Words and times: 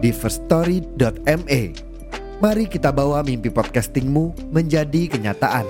di 0.00 0.10
firststory.me. 0.16 1.62
Mari 2.40 2.64
kita 2.72 2.88
bawa 2.88 3.20
mimpi 3.20 3.52
podcastingmu 3.52 4.48
menjadi 4.48 5.12
kenyataan. 5.12 5.68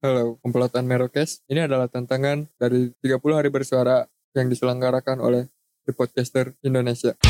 Halo, 0.00 0.40
komplotan 0.40 0.88
Merokes. 0.88 1.44
Ini 1.44 1.68
adalah 1.68 1.92
tantangan 1.92 2.48
dari 2.56 2.88
30 3.04 3.20
hari 3.36 3.52
bersuara 3.52 4.08
yang 4.32 4.48
diselenggarakan 4.48 5.20
oleh 5.20 5.52
The 5.84 5.92
Podcaster 5.92 6.56
Indonesia. 6.64 7.20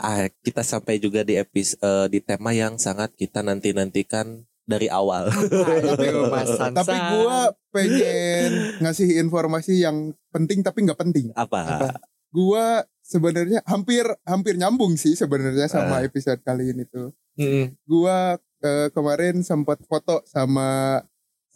Ah, 0.00 0.26
kita 0.42 0.62
sampai 0.62 1.02
juga 1.02 1.22
di 1.26 1.38
episode 1.38 2.10
di 2.10 2.22
tema 2.22 2.54
yang 2.54 2.78
sangat 2.78 3.14
kita 3.18 3.42
nanti 3.42 3.74
nantikan 3.74 4.48
dari 4.68 4.92
awal. 4.92 5.32
Ayo, 5.32 6.28
Mas 6.32 6.52
Sansan. 6.52 6.76
Tapi 6.76 6.96
gua 7.16 7.56
pengen 7.72 8.78
ngasih 8.84 9.16
informasi 9.24 9.80
yang 9.80 10.12
penting 10.28 10.60
tapi 10.60 10.84
nggak 10.84 11.00
penting. 11.00 11.32
Apa? 11.32 11.96
Gua 12.28 12.84
sebenarnya 13.00 13.64
hampir 13.64 14.04
hampir 14.28 14.60
nyambung 14.60 15.00
sih 15.00 15.16
sebenarnya 15.16 15.72
sama 15.72 16.04
episode 16.04 16.44
kali 16.44 16.76
ini 16.76 16.84
tuh. 16.84 17.16
Mm-mm. 17.40 17.72
Gua 17.88 18.36
eh, 18.60 18.92
kemarin 18.92 19.40
sempat 19.40 19.80
foto 19.88 20.20
sama 20.28 21.00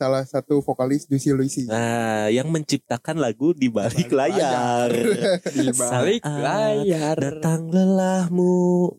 salah 0.03 0.27
satu 0.27 0.59
vokalis 0.59 1.07
Juicy 1.07 1.31
Luisi. 1.31 1.63
Nah, 1.65 2.27
yang 2.27 2.51
menciptakan 2.51 3.23
lagu 3.23 3.55
di 3.55 3.71
balik 3.71 4.11
layar. 4.11 4.91
Di 5.55 5.71
balik 5.71 6.27
layar. 6.27 7.15
Datang 7.39 7.71
lelahmu. 7.71 8.91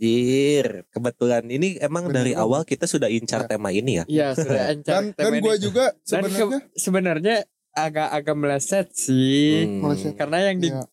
Jir, 0.00 0.88
kebetulan 0.88 1.44
ini 1.44 1.76
emang 1.76 2.08
Bener 2.08 2.24
dari 2.24 2.32
awal 2.32 2.64
kita 2.64 2.88
sudah 2.88 3.12
incar 3.12 3.44
Ya. 3.44 3.48
tema 3.52 3.68
ini 3.68 4.00
ya. 4.00 4.04
Iya, 4.08 4.28
sudah 4.32 4.64
encar 4.74 5.00
Dan 5.04 5.12
tema 5.12 5.36
gua 5.44 5.54
ini. 5.54 5.60
juga 5.60 5.84
sebenarnya 6.00 6.58
sebenarnya 6.72 7.36
agak-agak 7.70 8.32
meleset 8.34 8.86
sih. 8.96 9.68
Hmm. 9.68 9.84
Meleset. 9.84 10.16
Karena 10.16 10.40
yang 10.40 10.56
di 10.56 10.72
Iya. 10.72 10.88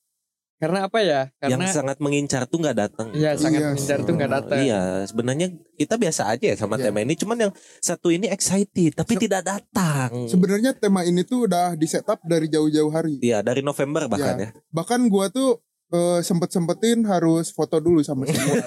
Karena 0.58 0.80
apa 0.86 1.00
ya? 1.00 1.22
Yang 1.38 1.52
Karena 1.54 1.68
sangat 1.70 1.98
mengincar 1.98 2.42
tuh 2.46 2.58
nggak 2.58 2.74
datang. 2.76 3.08
Iya, 3.14 3.38
sangat 3.38 3.60
Iya 3.60 3.68
mengincar 3.72 4.00
tuh 4.02 4.14
nggak 4.14 4.32
datang. 4.32 4.58
Iya, 4.60 4.82
sebenarnya 5.06 5.48
kita 5.74 5.96
biasa 5.96 6.22
aja 6.28 6.46
ya 6.50 6.56
sama 6.56 6.76
Iya. 6.76 6.90
tema 6.90 7.00
ini. 7.02 7.14
Cuman 7.14 7.38
yang 7.40 7.52
satu 7.78 8.10
ini 8.10 8.26
excited 8.28 8.92
tapi 8.94 9.14
Se- 9.14 9.22
tidak 9.22 9.42
datang. 9.42 10.10
sebenarnya 10.26 10.74
tema 10.74 11.02
ini 11.02 11.22
tuh 11.22 11.46
udah 11.46 11.74
di 11.74 11.86
setup 11.86 12.18
dari 12.24 12.48
jauh-jauh 12.48 12.90
hari. 12.90 13.18
Iya, 13.20 13.40
dari 13.40 13.62
November 13.62 14.06
bahkan 14.08 14.36
ya. 14.40 14.50
Bahkan 14.70 15.06
gua 15.08 15.30
tuh 15.30 15.62
eh, 15.94 16.20
sempet-sempetin 16.20 17.08
harus 17.08 17.52
foto 17.56 17.80
dulu 17.80 18.04
sama 18.04 18.26
semua. 18.30 18.60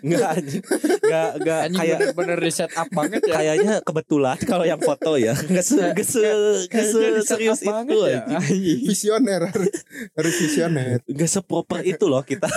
Enggak 0.00 0.28
anjing. 0.40 0.62
Enggak 1.04 1.30
enggak 1.40 1.60
kayak 1.76 1.98
bener-bener 2.00 2.38
di 2.40 2.52
set 2.52 2.72
up 2.76 2.88
banget 2.92 3.20
ya. 3.24 3.34
kayaknya 3.36 3.74
kebetulan 3.84 4.38
kalau 4.48 4.64
yang 4.64 4.80
foto 4.80 5.20
ya 5.20 5.36
enggak 5.36 5.64
se 5.64 5.76
enggak 5.80 6.08
se 6.08 6.20
set 6.68 7.24
serius 7.28 7.60
itu 7.60 7.96
ya. 8.08 8.24
anjing. 8.28 8.80
Visioner 8.88 9.40
harus, 9.48 9.74
harus 10.16 10.34
visioner. 10.40 10.98
Enggak 11.04 11.30
seproper 11.30 11.84
itu 11.84 12.04
loh 12.08 12.24
kita. 12.24 12.48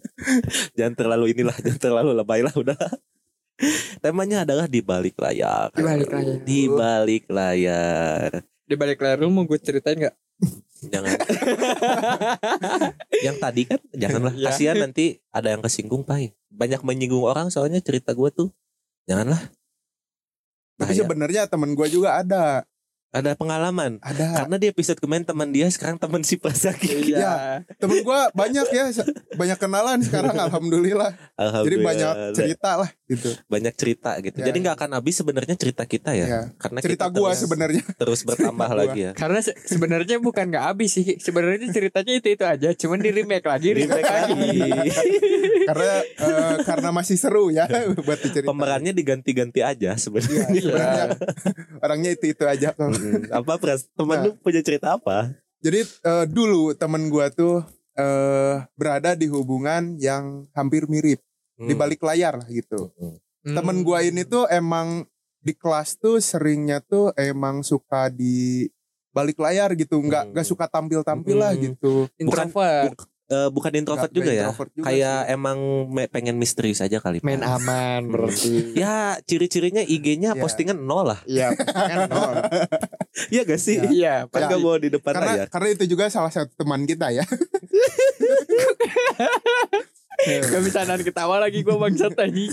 jangan 0.76 0.94
terlalu 0.96 1.32
inilah, 1.32 1.56
jangan 1.64 1.80
terlalu 1.80 2.10
lebay 2.12 2.44
lah 2.44 2.52
udah. 2.52 2.76
Temanya 4.00 4.48
adalah 4.48 4.64
di 4.64 4.80
balik 4.80 5.20
layar. 5.20 5.68
Di 5.76 5.84
balik 5.84 6.08
layar. 6.08 6.36
Di 6.40 6.60
balik 6.68 7.24
layar. 7.28 8.30
Di 8.64 8.74
balik 8.78 8.98
layar 9.04 9.18
lu 9.20 9.28
mau 9.28 9.44
gue 9.44 9.58
ceritain 9.60 10.00
nggak? 10.00 10.16
Jangan. 10.80 11.12
yang 13.26 13.36
tadi 13.36 13.68
kan 13.68 13.80
janganlah 13.92 14.32
Iya. 14.32 14.44
kasihan 14.48 14.76
nanti 14.80 15.20
ada 15.28 15.52
yang 15.52 15.60
kesinggung 15.60 16.02
pai. 16.02 16.32
Banyak 16.48 16.80
menyinggung 16.80 17.24
orang 17.24 17.52
soalnya 17.52 17.84
cerita 17.84 18.16
gue 18.16 18.30
tuh. 18.32 18.48
Janganlah. 19.04 19.40
Tapi 20.80 20.96
Bahaya. 20.96 21.00
sebenarnya 21.04 21.42
temen 21.44 21.76
gua 21.76 21.84
juga 21.92 22.16
ada. 22.16 22.64
Ada 23.10 23.34
pengalaman. 23.34 23.98
Ada. 24.00 24.44
Karena 24.44 24.56
di 24.56 24.70
episode 24.70 24.98
kemarin 24.98 25.26
teman 25.26 25.50
dia 25.50 25.66
sekarang 25.66 25.98
teman 25.98 26.22
si 26.22 26.38
Pasaki. 26.38 27.10
Iya. 27.10 27.66
Temen 27.76 28.06
gua 28.06 28.30
banyak 28.30 28.66
ya, 28.70 28.86
banyak 29.34 29.58
kenalan 29.58 29.98
sekarang 29.98 30.38
alhamdulillah. 30.46 31.10
Jadi 31.10 31.34
Alhamdulillah. 31.36 31.82
banyak 31.82 32.14
cerita 32.32 32.70
lah 32.78 32.90
gitu. 33.04 33.30
banyak 33.50 33.74
cerita 33.74 34.10
gitu. 34.22 34.38
Ya. 34.38 34.46
Jadi 34.46 34.56
nggak 34.62 34.76
akan 34.78 34.90
habis 34.94 35.18
sebenarnya 35.18 35.54
cerita 35.58 35.82
kita 35.84 36.14
ya. 36.14 36.26
Ya. 36.26 36.42
Karena 36.54 36.78
Cerita 36.78 37.10
kita 37.10 37.18
gua 37.18 37.30
terus, 37.30 37.42
sebenarnya. 37.42 37.82
terus 37.98 38.20
bertambah 38.28 38.68
Cerita 38.68 38.80
lagi 38.86 39.00
ya. 39.02 39.12
Karena 39.18 39.38
se- 39.42 39.58
sebenarnya 39.60 40.16
bukan 40.22 40.44
nggak 40.46 40.64
habis 40.70 40.90
sih. 40.94 41.18
Sebenarnya 41.18 41.66
ceritanya 41.74 42.12
itu 42.14 42.28
itu 42.30 42.44
aja. 42.46 42.68
Cuman 42.72 43.02
di 43.02 43.10
remake 43.10 43.42
lagi, 43.44 43.74
remake, 43.74 43.90
Remake 43.90 44.06
lagi. 44.06 44.34
lagi. 44.38 44.90
karena 45.70 45.90
eh, 46.02 46.56
karena 46.62 46.88
masih 46.90 47.16
seru 47.18 47.50
ya 47.50 47.66
buat 47.98 48.22
diceritain. 48.22 48.46
Pemerannya 48.46 48.92
diganti-ganti 48.94 49.66
aja 49.66 49.98
sebenarnya. 49.98 50.46
sebenarnya 50.46 51.04
orangnya 51.82 52.10
itu 52.14 52.30
itu 52.30 52.44
aja 52.46 52.70
kok. 52.70 52.99
Apa 53.38 53.56
Pras? 53.56 53.86
Temen 53.90 54.16
Nah. 54.16 54.24
lu 54.26 54.30
punya 54.36 54.60
cerita 54.60 54.94
apa? 54.94 55.34
Jadi 55.60 55.80
eh, 55.84 56.24
dulu 56.26 56.72
temen 56.72 57.08
gua 57.08 57.28
tuh 57.28 57.60
eh 57.92 58.56
berada 58.74 59.12
di 59.12 59.26
hubungan 59.26 59.96
yang 59.96 60.48
hampir 60.50 60.86
mirip 60.86 61.20
di 61.54 61.68
Hmm. 61.68 61.76
balik 61.76 62.00
layar 62.00 62.40
lah 62.40 62.48
gitu. 62.48 62.88
Hmm. 62.96 63.16
Temen 63.52 63.82
gua 63.82 64.00
ini 64.00 64.22
tuh 64.22 64.48
emang 64.48 65.04
di 65.38 65.52
kelas 65.52 65.96
tuh 65.96 66.16
seringnya 66.16 66.80
tuh 66.80 67.12
emang 67.14 67.60
suka 67.60 68.08
di 68.08 68.68
balik 69.10 69.36
layar 69.36 69.74
gitu, 69.74 69.98
nggak 69.98 70.22
Hmm. 70.22 70.32
nggak 70.32 70.46
suka 70.46 70.64
tampil-tampil 70.66 71.36
lah 71.36 71.52
Hmm. 71.52 71.60
gitu. 71.66 72.06
introvert, 72.16 72.94
Eh, 73.30 73.46
bukan 73.48 73.70
introvert 73.72 74.10
Nggak- 74.10 74.18
juga 74.18 74.30
ya. 74.32 74.42
introvert 74.44 74.70
juga 74.72 74.86
Kayak 74.86 75.18
sih. 75.20 75.32
emang 75.32 75.58
me- 75.86 76.10
pengen 76.10 76.34
misterius 76.34 76.80
aja 76.80 76.98
kali. 76.98 77.22
main 77.22 77.38
Pak. 77.38 77.50
aman 77.56 78.00
berarti. 78.04 78.50
Ya 78.82 78.94
ciri-cirinya 79.22 79.80
IG-nya 79.80 80.34
Iya. 80.34 80.40
postingan 80.40 80.74
nol 80.76 81.06
lah. 81.06 81.20
Iya, 81.24 81.54
kan 81.54 82.06
nol. 82.06 82.34
Iya 83.30 83.42
gak 83.44 83.60
sih? 83.60 83.78
Iya, 83.78 84.24
Kan 84.24 84.34
pasti. 84.40 84.50
gak 84.50 84.60
mau 84.60 84.74
di 84.76 84.88
depan 84.88 85.12
karena 85.12 85.30
layar. 85.36 85.46
karena 85.48 85.68
itu 85.70 85.84
juga 85.86 86.08
salah 86.08 86.28
satu 86.28 86.50
teman 86.56 86.82
kita 86.82 87.10
ya. 87.12 87.22
Gak 90.20 90.62
bisa 90.62 90.84
nahan 90.84 91.00
ketawa 91.00 91.38
lagi 91.38 91.62
gue 91.62 91.72
bangsat 91.72 92.12
tadi. 92.12 92.44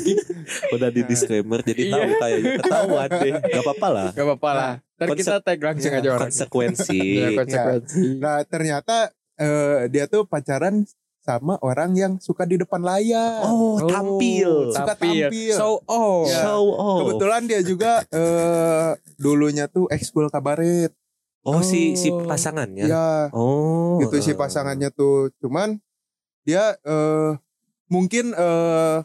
Udah 0.71 0.88
di 0.88 1.03
disclaimer 1.03 1.59
jadi 1.61 1.83
Iya. 1.83 1.94
tahu 1.94 2.11
kayaknya 2.15 2.51
ketahuan 2.57 3.09
deh. 3.11 3.33
Gak 3.35 3.61
apa-apa 3.61 3.88
lah. 3.89 4.07
Gak 4.11 4.25
apa-apa 4.25 4.49
lah. 4.51 4.73
Konsep- 4.95 5.17
kita 5.19 5.35
tag 5.41 5.59
langsung 5.59 5.91
Iya, 5.91 5.99
aja 5.99 6.09
orang. 6.11 6.27
Konsekuensi. 6.27 6.95
Iya, 6.97 7.27
konsekuensi. 7.35 8.03
Nah 8.17 8.39
ternyata 8.45 9.11
eh, 9.37 9.87
dia 9.87 10.05
tuh 10.05 10.25
pacaran 10.25 10.83
sama 11.21 11.59
orang 11.59 11.91
yang 11.91 12.13
suka 12.17 12.47
di 12.47 12.55
depan 12.55 12.79
layar. 12.79 13.43
Oh, 13.43 13.83
tampil. 13.83 14.71
Suka 14.71 14.95
tampil. 14.95 15.51
So 15.51 15.83
oh. 15.83 16.23
Ya. 16.23 16.39
Show 16.47 16.63
off. 16.71 16.97
Kebetulan 17.03 17.41
dia 17.45 17.59
juga 17.61 17.91
eh 18.09 18.95
dulunya 19.19 19.67
tuh 19.67 19.91
ekskul 19.91 20.31
kabaret. 20.31 20.95
Oh, 21.43 21.59
si 21.59 21.95
si 21.95 22.11
Oh. 22.11 22.23
pasangannya. 22.23 22.87
Ya, 22.87 23.27
Oh. 23.35 23.99
gitu 23.99 24.19
si 24.19 24.31
pasangannya 24.33 24.88
tuh. 24.89 25.31
Cuman 25.39 25.79
dia 26.47 26.79
eh 26.79 27.31
mungkin 27.88 28.31
eh 28.31 29.03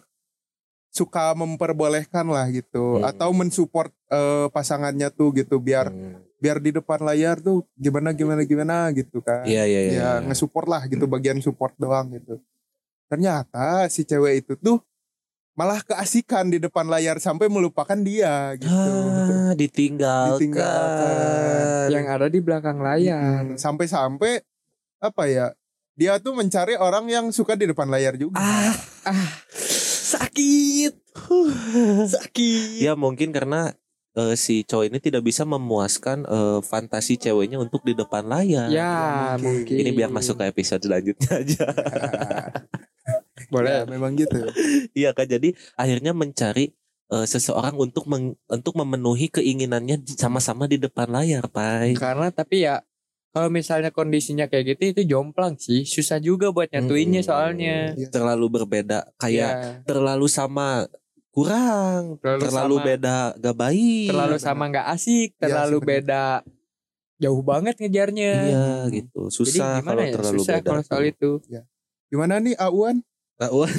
suka 0.93 1.33
memperbolehkan 1.35 2.29
lah 2.29 2.47
gitu 2.53 3.01
Hmm. 3.01 3.09
atau 3.09 3.33
mensupport 3.35 3.91
eh, 4.13 4.47
pasangannya 4.53 5.11
tuh 5.11 5.35
gitu 5.35 5.59
biar 5.59 5.91
Hmm. 5.91 6.21
Biar 6.43 6.59
di 6.59 6.75
depan 6.75 6.99
layar 7.07 7.39
tuh 7.39 7.63
gimana 7.79 8.11
gimana 8.11 8.43
gimana 8.43 8.91
gitu 8.91 9.23
kan. 9.23 9.47
Iya 9.47 9.63
iya 9.63 9.81
iya. 9.87 9.95
ya 9.95 10.11
nge-support 10.27 10.67
lah 10.67 10.83
gitu 10.91 11.07
bagian 11.07 11.39
support 11.39 11.71
doang 11.79 12.11
gitu. 12.11 12.43
Ternyata 13.07 13.87
si 13.87 14.03
cewek 14.03 14.43
itu 14.43 14.59
tuh 14.59 14.83
malah 15.53 15.85
keasikan 15.85 16.49
di 16.49 16.59
depan 16.59 16.89
layar 16.89 17.23
sampai 17.23 17.47
melupakan 17.47 17.95
dia 17.95 18.57
gitu. 18.59 18.73
Ah, 18.73 19.53
ditinggalkan. 19.55 20.41
Ditinggalkan. 20.41 21.87
Yang 21.93 22.07
ada 22.09 22.27
di 22.27 22.41
belakang 22.41 22.79
layar. 22.81 23.53
Hmm, 23.53 23.55
Sampai-sampai 23.55 24.43
apa 24.99 25.23
ya? 25.29 25.47
Dia 25.93 26.17
tuh 26.19 26.33
mencari 26.33 26.73
orang 26.75 27.05
yang 27.07 27.29
suka 27.31 27.53
di 27.53 27.69
depan 27.69 27.87
layar 27.87 28.17
juga. 28.17 28.41
Ah, 28.41 28.73
Ah, 29.05 29.29
sakit. 30.09 30.95
Huh, 31.13 32.09
sakit. 32.09 32.81
ya 32.81 32.97
mungkin 32.97 33.37
karena 33.37 33.77
eh, 34.15 34.35
si 34.35 34.63
cowok 34.63 34.85
ini 34.89 34.99
tidak 34.99 35.23
bisa 35.23 35.43
memuaskan 35.45 36.25
eh, 36.25 36.59
fantasi 36.61 37.17
ceweknya 37.17 37.57
untuk 37.57 37.81
di 37.83 37.93
depan 37.93 38.27
layar. 38.27 38.69
Ya, 38.69 39.37
mungkin. 39.41 39.65
mungkin. 39.69 39.77
Ini 39.81 39.91
biar 39.93 40.11
masuk 40.11 40.41
ke 40.41 40.45
episode 40.49 40.83
selanjutnya 40.83 41.31
aja. 41.41 41.65
Boleh. 43.53 43.83
Ya, 43.83 43.89
memang 43.89 44.17
gitu. 44.17 44.39
Iya 44.99 45.17
kan 45.17 45.25
jadi 45.25 45.57
akhirnya 45.75 46.13
mencari 46.13 46.73
eh, 47.13 47.27
seseorang 47.27 47.77
untuk 47.77 48.05
meng- 48.05 48.37
untuk 48.49 48.77
memenuhi 48.77 49.33
keinginannya 49.33 50.05
sama-sama 50.17 50.69
di 50.69 50.77
depan 50.77 51.09
layar, 51.09 51.49
Pai. 51.49 51.97
Karena 51.97 52.29
tapi 52.29 52.65
ya 52.65 52.81
kalau 53.33 53.49
misalnya 53.49 53.89
kondisinya 53.89 54.45
kayak 54.45 54.77
gitu 54.77 54.83
itu 54.93 55.03
jomplang 55.17 55.57
sih, 55.57 55.89
susah 55.89 56.21
juga 56.21 56.53
buat 56.53 56.69
nyatuinnya 56.69 57.25
Mm-mm. 57.25 57.31
soalnya. 57.33 57.77
Iya. 57.97 58.09
Terlalu 58.13 58.47
berbeda 58.61 59.09
kayak 59.17 59.51
Ya, 59.53 59.81
terlalu 59.89 60.29
sama 60.29 60.85
kurang, 61.33 62.21
Terlalu 62.21 62.41
terlalu, 62.45 62.77
sama- 62.77 62.87
beda 62.87 63.19
gak 63.35 63.57
baik. 63.57 64.09
terlalu 64.09 64.37
sama 64.37 64.65
nggak 64.69 64.87
asik, 64.91 65.29
Iya, 65.31 65.41
terlalu 65.41 65.77
sebenarnya. 65.79 65.99
beda 66.05 66.25
jauh 67.17 67.43
banget 67.43 67.75
ngejarnya. 67.79 68.33
Iya 68.45 68.67
gitu. 68.93 69.21
Jadi 69.25 69.33
Susah 69.33 69.71
gimana 69.75 69.89
kalau 69.89 70.03
ya? 70.03 70.13
terlalu 70.13 70.37
Susah 70.37 70.57
beda. 70.57 70.69
kalau 70.69 70.83
soal 70.83 71.05
itu. 71.07 71.31
Gimana 72.07 72.35
nih 72.37 72.55
Auan? 73.49 73.73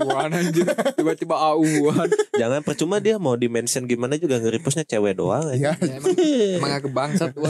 Auan 0.00 0.30
anjir, 0.30 0.66
tiba-tiba 0.92 1.34
auan. 1.34 2.06
jangan 2.32 2.60
percuma 2.60 2.98
dia 2.98 3.16
mau 3.16 3.34
di 3.34 3.46
mention 3.46 3.84
gimana 3.84 4.14
juga 4.14 4.36
nge-repostnya 4.36 4.84
cewek 4.84 5.16
doang. 5.16 5.50
Ya, 5.52 5.74
Ya, 5.76 5.96
emang, 5.96 6.14
emang 6.56 6.72
agak 6.72 6.92
bangsat 6.92 7.30
tuh. 7.32 7.48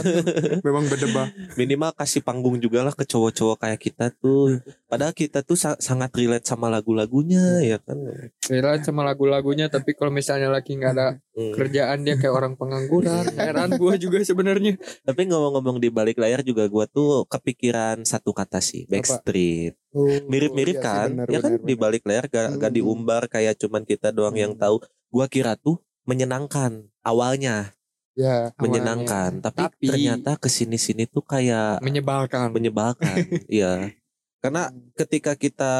memang 0.61 0.85
berdebah. 0.85 1.27
Minimal 1.53 1.91
kasih 1.93 2.21
panggung 2.21 2.57
juga 2.57 2.81
lah 2.81 2.91
ke 2.91 3.03
cowok-cowok 3.03 3.57
kayak 3.59 3.79
kita 3.79 4.05
tuh. 4.13 4.57
Padahal 4.85 5.11
kita 5.11 5.41
tuh 5.41 5.55
sa- 5.55 5.77
sangat 5.77 6.09
relate 6.11 6.43
sama 6.43 6.67
lagu-lagunya 6.67 7.61
ya 7.61 7.77
kan. 7.77 7.97
Heran 8.43 8.81
sama 8.81 9.03
lagu-lagunya 9.03 9.67
tapi 9.67 9.93
kalau 9.93 10.09
misalnya 10.09 10.47
lagi 10.47 10.73
nggak 10.73 10.91
ada 10.91 11.07
Hmm. 11.31 11.55
kerjaan 11.55 12.03
dia 12.03 12.19
kayak 12.19 12.35
orang 12.35 12.53
pengangguran. 12.59 13.23
Heran 13.31 13.79
gua 13.79 13.95
juga 13.95 14.19
sebenarnya. 14.19 14.75
Tapi 15.07 15.31
ngomong-ngomong 15.31 15.79
di 15.79 15.87
balik 15.87 16.19
layar 16.19 16.43
juga 16.43 16.67
gua 16.67 16.83
tuh 16.85 17.23
kepikiran 17.23 18.03
satu 18.03 18.35
kata 18.35 18.59
sih, 18.59 18.83
backstreet. 18.85 19.79
Oh, 19.95 20.11
Mirip-mirip 20.27 20.75
iya 20.75 20.83
sih, 20.83 20.87
kan? 20.87 21.07
benar, 21.15 21.27
ya 21.31 21.39
kan 21.39 21.53
di 21.57 21.75
balik 21.75 22.03
layar 22.03 22.27
gak, 22.27 22.59
gak 22.59 22.71
Hmm. 22.71 22.77
diumbar 22.77 23.23
kayak 23.27 23.55
cuman 23.55 23.87
kita 23.87 24.11
doang 24.11 24.35
yang 24.35 24.55
Hmm. 24.55 24.59
tahu. 24.59 24.75
Gua 25.07 25.27
kira 25.27 25.55
tuh 25.55 25.79
menyenangkan 26.03 26.91
awalnya, 26.99 27.75
Ya, 28.11 28.51
menyenangkan. 28.59 29.39
Tapi, 29.39 29.71
Tapi- 29.71 29.87
ternyata 29.87 30.35
ke 30.35 30.51
sini-sini 30.51 31.07
tuh 31.07 31.23
kayak 31.23 31.79
Menyebalkan. 31.79 32.51
menyebalkan. 32.51 33.23
Iya. 33.47 33.87
Karena 34.41 34.73
ketika 34.97 35.37
kita 35.37 35.73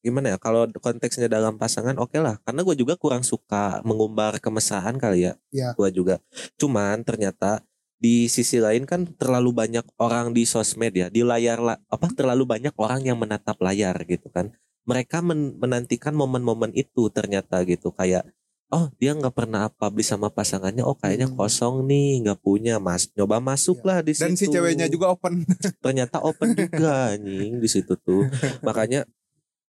gimana 0.00 0.32
ya 0.34 0.38
kalau 0.40 0.64
konteksnya 0.80 1.28
dalam 1.28 1.60
pasangan 1.60 2.00
oke 2.00 2.16
lah. 2.16 2.40
Karena 2.48 2.64
gue 2.64 2.72
juga 2.72 2.96
kurang 2.96 3.20
suka 3.20 3.84
mengumbar 3.84 4.40
kemesraan 4.40 4.96
kali 4.96 5.28
ya 5.28 5.32
Iya. 5.52 5.76
gue 5.76 5.88
juga. 5.92 6.16
Cuman 6.56 7.04
ternyata 7.04 7.60
di 8.00 8.28
sisi 8.28 8.56
lain 8.60 8.88
kan 8.88 9.04
terlalu 9.20 9.52
banyak 9.52 9.84
orang 10.00 10.32
di 10.32 10.48
sosmed 10.48 10.92
ya 10.96 11.08
di 11.12 11.20
layar 11.24 11.60
la- 11.60 11.80
apa 11.92 12.08
terlalu 12.12 12.44
banyak 12.48 12.72
orang 12.80 13.04
yang 13.04 13.20
menatap 13.20 13.60
layar 13.60 13.96
gitu 14.08 14.32
kan. 14.32 14.52
Mereka 14.88 15.20
men- 15.20 15.56
menantikan 15.60 16.16
momen-momen 16.16 16.72
itu 16.72 17.12
ternyata 17.12 17.60
gitu. 17.68 17.92
Kayak 17.92 18.32
oh 18.68 18.90
dia 18.96 19.12
nggak 19.12 19.32
pernah 19.32 19.68
publish 19.68 20.08
sama 20.08 20.28
pasangannya. 20.28 20.82
Oh 20.82 20.94
kayaknya 20.94 21.26
Hmm. 21.26 21.36
kosong 21.36 21.84
nih 21.84 22.22
nggak 22.22 22.40
punya. 22.40 22.76
Mas 22.76 23.08
nyoba 23.12 23.38
masuk 23.38 23.82
lah 23.82 24.00
di 24.00 24.12
Dan 24.12 24.34
si 24.34 24.44
situ. 24.44 24.54
ceweknya 24.54 24.86
juga 24.86 25.10
open. 25.10 25.46
ternyata 25.84 26.18
open 26.18 26.52
juga 26.52 27.12
anjing 27.12 27.56
di 27.56 27.66
situ 27.66 27.94
tuh. 27.96 28.26
Makanya 28.60 29.06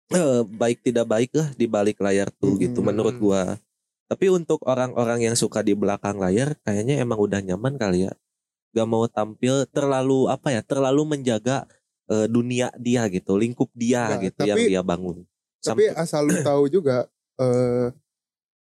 eh, 0.09 0.41
baik 0.43 0.81
tidak 0.81 1.05
baik 1.05 1.31
lah 1.33 1.51
di 1.53 1.67
balik 1.67 1.99
layar 1.99 2.31
tuh 2.31 2.57
gitu 2.57 2.79
Hmm. 2.79 2.89
menurut 2.89 3.17
gua. 3.17 3.59
Tapi 4.07 4.31
untuk 4.31 4.63
orang-orang 4.63 5.19
yang 5.21 5.35
suka 5.35 5.61
di 5.61 5.75
belakang 5.75 6.17
layar 6.17 6.55
kayaknya 6.61 6.99
emang 6.99 7.19
udah 7.19 7.41
nyaman 7.41 7.75
kali 7.75 8.07
ya. 8.07 8.15
Gak 8.71 8.87
mau 8.87 9.05
tampil 9.07 9.67
terlalu 9.67 10.29
apa 10.29 10.51
ya 10.51 10.61
terlalu 10.61 11.03
menjaga 11.11 11.67
eh, 12.07 12.27
dunia 12.27 12.71
dia 12.77 13.09
gitu 13.09 13.35
lingkup 13.35 13.67
dia 13.73 14.07
Nah, 14.09 14.23
gitu 14.23 14.41
yang 14.43 14.55
tapi- 14.55 14.71
dia 14.71 14.81
bangun. 14.81 15.17
Tapi 15.59 15.91
Sampai- 15.91 15.99
asal 15.99 16.23
lu 16.23 16.39
tahu 16.41 16.71
juga 16.71 17.11
eh 17.37 17.91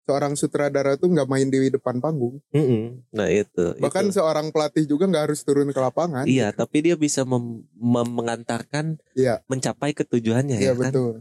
seorang 0.04 0.32
sutradara 0.34 0.94
tuh 0.94 1.08
nggak 1.08 1.24
main 1.24 1.48
di 1.48 1.68
depan 1.68 1.96
panggung. 1.96 2.36
Mm-mm. 2.50 3.02
nah 3.10 3.26
itu 3.26 3.72
Bahkan 3.76 4.06
itu. 4.06 4.14
seorang 4.14 4.48
pelatih 4.48 4.84
juga 4.84 5.04
nggak 5.04 5.24
harus 5.26 5.40
turun 5.40 5.68
ke 5.68 5.78
lapangan. 5.78 6.24
iya 6.24 6.48
tapi 6.50 6.80
dia 6.82 6.94
bisa 6.94 7.22
mem- 7.22 7.64
mem- 7.72 8.14
mengantarkan 8.14 9.00
Iya. 9.12 9.40
mencapai 9.44 9.92
ketujuannya 9.92 10.56
Iya 10.56 10.70
ya 10.70 10.74
kan 10.74 10.92
betul. 10.92 11.12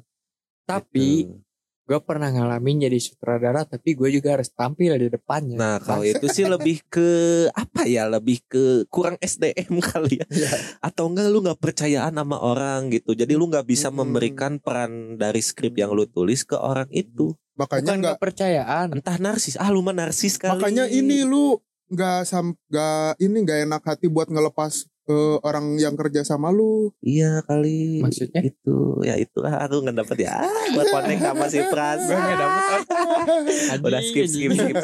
Tapi 0.64 1.08
Gitu. 1.26 1.36
Gue 1.84 2.00
pernah 2.00 2.32
ngalamin 2.32 2.88
jadi 2.88 2.96
sutradara 2.96 3.64
tapi 3.64 3.92
gue 3.92 4.08
juga 4.10 4.40
harus 4.40 4.48
tampil 4.50 4.96
di 4.96 5.08
depannya. 5.08 5.60
Nah 5.60 5.78
kalau 5.78 6.02
itu 6.02 6.26
sih 6.28 6.46
lebih 6.46 6.80
ke 6.88 7.10
apa 7.52 7.84
ya 7.84 8.08
lebih 8.08 8.40
ke 8.46 8.64
kurang 8.88 9.20
SDM 9.20 9.84
kali 9.92 10.24
ya 10.24 10.26
Iya. 10.32 10.52
atau 10.80 11.12
enggak 11.12 11.28
lu 11.28 11.44
nggak 11.44 11.60
percayaan 11.60 12.14
sama 12.14 12.38
orang 12.38 12.88
gitu 12.88 13.12
jadi 13.12 13.34
lu 13.34 13.46
nggak 13.46 13.66
bisa 13.66 13.88
Mm-mm. 13.88 14.00
memberikan 14.00 14.58
peran 14.58 15.16
dari 15.16 15.40
skrip 15.40 15.76
yang 15.76 15.92
lu 15.92 16.08
tulis 16.08 16.44
ke 16.44 16.56
orang 16.56 16.88
itu 16.90 17.36
Makanya 17.54 17.86
Bukan 17.86 17.98
nggak 18.02 18.16
kepercayaan. 18.18 18.88
entah 18.98 19.18
narsis 19.20 19.56
ah 19.56 19.70
lu 19.70 19.86
mah 19.86 19.94
narsis 19.94 20.42
kali 20.42 20.58
makanya 20.58 20.90
ini 20.90 21.22
lu 21.22 21.62
nggak 21.86 22.26
sam 22.26 22.58
nggak 22.66 23.22
ini 23.22 23.38
nggak 23.44 23.60
enak 23.68 23.82
hati 23.84 24.08
buat 24.08 24.26
ngelepas 24.26 24.90
eh, 25.06 25.36
orang 25.42 25.76
yang 25.76 25.94
kerja 25.94 26.22
sama 26.22 26.48
lu. 26.48 26.92
iya 27.00 27.42
kali 27.42 28.00
Maksudnya? 28.00 28.40
itu 28.42 28.78
ya 29.02 29.16
itulah 29.16 29.60
aku 29.60 29.82
nggak 29.82 29.98
dapet 30.00 30.18
ya 30.24 30.40
Ah, 30.40 30.66
gua 30.70 30.84
connect 30.86 31.22
sama 31.22 31.46
si 31.46 31.60
Pras 31.62 32.00
Gue 32.02 32.16
nggak 32.16 32.40
dapet. 32.40 32.82
udah 33.86 34.02
skip 34.02 34.26
skip 34.26 34.52
skip 34.52 34.76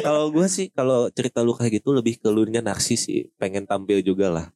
kalau 0.00 0.28
gue 0.28 0.46
sih 0.46 0.68
kalau 0.70 1.08
cerita 1.08 1.40
lu 1.40 1.52
kayak 1.52 1.80
gitu 1.80 1.90
lebih 1.90 2.16
ke 2.16 2.28
lu 2.28 2.44
nya 2.44 2.60
narsis 2.60 3.04
sih 3.04 3.32
pengen 3.34 3.64
tampil 3.64 4.00
juga 4.00 4.28
lah 4.28 4.46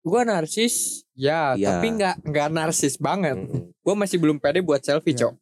gue 0.00 0.22
narsis, 0.24 1.04
ya, 1.12 1.52
Iya. 1.52 1.76
tapi 1.76 1.92
nggak 1.92 2.24
nggak 2.24 2.48
narsis 2.48 2.96
banget. 2.96 3.36
Mm-mm. 3.36 3.68
Gue 3.76 3.94
masih 3.94 4.16
belum 4.16 4.40
pede 4.40 4.64
buat 4.64 4.80
selfie, 4.80 5.12
Iya. 5.12 5.28
cok. 5.28 5.34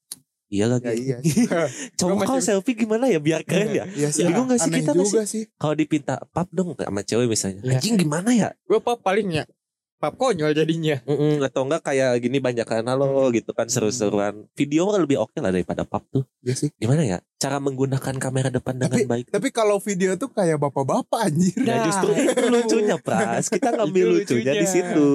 Iya 0.48 0.64
Ya 0.64 0.66
lagi 0.66 0.92
iya. 0.96 1.18
cowok 1.98 2.14
Gua 2.14 2.24
kalau 2.24 2.38
masih- 2.38 2.48
selfie 2.54 2.74
gimana 2.74 3.04
ya 3.06 3.18
biar 3.18 3.42
keren 3.42 3.68
ya 3.70 3.84
Iya 3.86 4.08
sih. 4.08 4.24
Bingung 4.24 4.46
nggak 4.46 4.58
sih 4.58 4.68
aneh 4.68 4.80
kita 4.80 4.92
juga 4.94 5.22
sih. 5.24 5.44
kalau 5.54 5.74
dipinta 5.74 6.14
pap 6.26 6.48
dong 6.50 6.72
sama 6.74 7.00
cewek 7.02 7.26
misalnya 7.26 7.60
Iya. 7.60 7.76
anjing 7.76 7.94
gimana 7.96 8.30
ya 8.30 8.48
Gue 8.64 8.78
pap 8.78 8.98
palingnya, 8.98 9.44
pap 9.98 10.14
konyol 10.14 10.50
jadinya. 10.52 11.02
Mm-mm, 11.04 11.42
atau 11.42 11.62
enggak 11.62 11.82
kayak 11.84 12.18
gini 12.18 12.38
banyak 12.38 12.62
kan 12.62 12.82
halo 12.82 13.26
gitu 13.30 13.50
kan 13.50 13.66
seru-seruan 13.66 14.46
video 14.52 14.86
kan 14.86 15.02
lebih 15.02 15.18
oke 15.18 15.34
lah 15.36 15.50
daripada 15.50 15.82
pap 15.82 16.06
tuh 16.08 16.22
Iya 16.40 16.54
sih. 16.56 16.70
gimana 16.72 17.02
ya 17.02 17.18
cara 17.34 17.58
menggunakan 17.58 18.14
kamera 18.16 18.48
depan 18.48 18.74
dengan 18.76 18.98
baik 19.04 19.26
Tapi 19.28 19.48
kalau 19.50 19.78
video 19.78 20.14
tuh 20.14 20.26
kayak 20.28 20.56
bapak-bapak 20.56 21.18
anjir. 21.24 21.54
Nah, 21.58 21.66
Nah, 21.68 21.84
justru 21.84 22.10
itu 22.14 22.46
lucunya 22.48 22.96
Pras 22.96 23.46
Kita 23.46 23.70
ngambil 23.72 24.06
Itu 24.06 24.14
lucunya 24.34 24.52
di 24.52 24.62
lucunya. 24.62 24.70
situ 24.70 25.08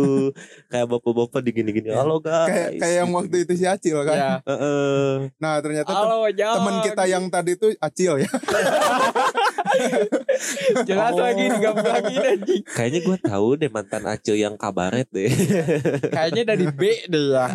Kayak 0.68 0.88
bapak-bapak 0.90 1.40
di 1.42 1.52
gini-gini 1.54 1.88
Halo 1.92 2.20
guys 2.20 2.48
kayak 2.48 2.70
kayak 2.78 2.96
yang 2.98 3.12
waktu 3.12 3.36
itu 3.44 3.54
si 3.56 3.66
Acil 3.66 3.98
kan. 4.04 4.16
Ya. 4.16 4.34
Heeh. 4.44 5.12
Nah 5.38 5.54
ternyata 5.60 5.90
Halo, 5.90 6.28
teman 6.28 6.76
kita 6.82 7.04
yang 7.06 7.24
tadi 7.28 7.56
tuh 7.56 7.72
Acil 7.78 8.20
ya. 8.20 8.30
jelas 10.90 11.14
Oh. 11.14 11.22
lagi 11.22 11.46
digabung 11.46 11.86
lagi 11.86 12.16
anjing. 12.18 12.64
Kayaknya 12.66 13.00
gue 13.04 13.18
tahu 13.22 13.48
deh 13.56 13.70
mantan 13.70 14.04
Acil 14.06 14.36
yang 14.36 14.56
kabaret 14.56 15.06
deh 15.10 15.30
Kayaknya 16.16 16.44
dari 16.56 16.66
B 16.74 16.82
deh 17.06 17.26
ya. 17.34 17.48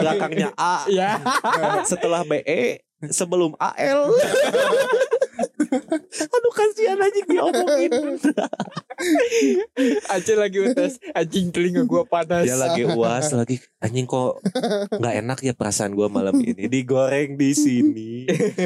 Belakangnya 0.00 0.48
A 0.56 0.84
ya. 0.88 1.20
Setelah 1.84 2.24
BE 2.24 2.80
Sebelum 3.02 3.58
AL 3.58 4.14
Aduh 6.28 6.52
kasihan 6.52 6.96
anjing 6.96 7.26
diomongin 7.26 7.90
Acil 10.12 10.36
lagi 10.38 10.58
utas 10.60 10.96
anjing 11.12 11.50
telinga 11.50 11.82
gua 11.82 12.04
panas. 12.04 12.44
Dia 12.44 12.54
lagi 12.54 12.82
uas 12.86 13.32
lagi 13.32 13.56
anjing 13.78 14.04
kok 14.04 14.40
nggak 14.92 15.14
enak 15.20 15.38
ya 15.42 15.52
perasaan 15.52 15.92
gua 15.92 16.06
malam 16.06 16.34
ini 16.38 16.66
digoreng 16.66 17.34
di 17.34 17.50
sini. 17.52 18.10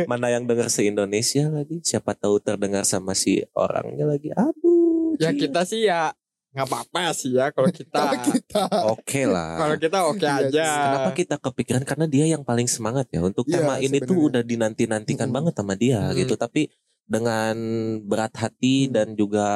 Mana 0.05 0.29
yang 0.29 0.45
dengar 0.45 0.69
se 0.69 0.85
Indonesia 0.85 1.49
lagi? 1.49 1.81
Siapa 1.81 2.13
tahu 2.13 2.39
terdengar 2.39 2.83
sama 2.83 3.13
si 3.13 3.41
orangnya 3.53 4.05
lagi. 4.05 4.29
Aduh. 4.33 5.17
Ya 5.17 5.33
kita 5.33 5.65
sih 5.65 5.87
ya 5.87 6.13
nggak 6.53 6.67
apa-apa 6.69 7.13
sih 7.13 7.33
ya 7.33 7.53
kalau 7.53 7.69
kita. 7.69 8.17
Kita 8.19 8.61
Oke 8.89 9.25
lah. 9.25 9.57
Kalau 9.57 9.77
kita 9.77 9.99
oke 10.09 10.19
Iya, 10.19 10.49
aja. 10.49 10.67
Kenapa 10.89 11.11
kita 11.13 11.35
kepikiran 11.37 11.83
karena 11.85 12.07
dia 12.09 12.25
yang 12.27 12.43
paling 12.43 12.65
semangat 12.65 13.05
ya 13.09 13.21
untuk 13.21 13.45
Iya, 13.45 13.61
tema 13.61 13.77
ini 13.77 14.01
tuh 14.01 14.33
udah 14.33 14.41
dinanti-nantikan 14.41 15.29
Mm-mm. 15.29 15.37
banget 15.37 15.53
sama 15.57 15.75
dia 15.77 16.01
Mm. 16.01 16.17
gitu 16.17 16.35
tapi 16.37 16.69
dengan 17.07 17.55
berat 18.03 18.35
hati 18.35 18.87
Mm. 18.87 18.93
dan 18.93 19.09
juga 19.15 19.47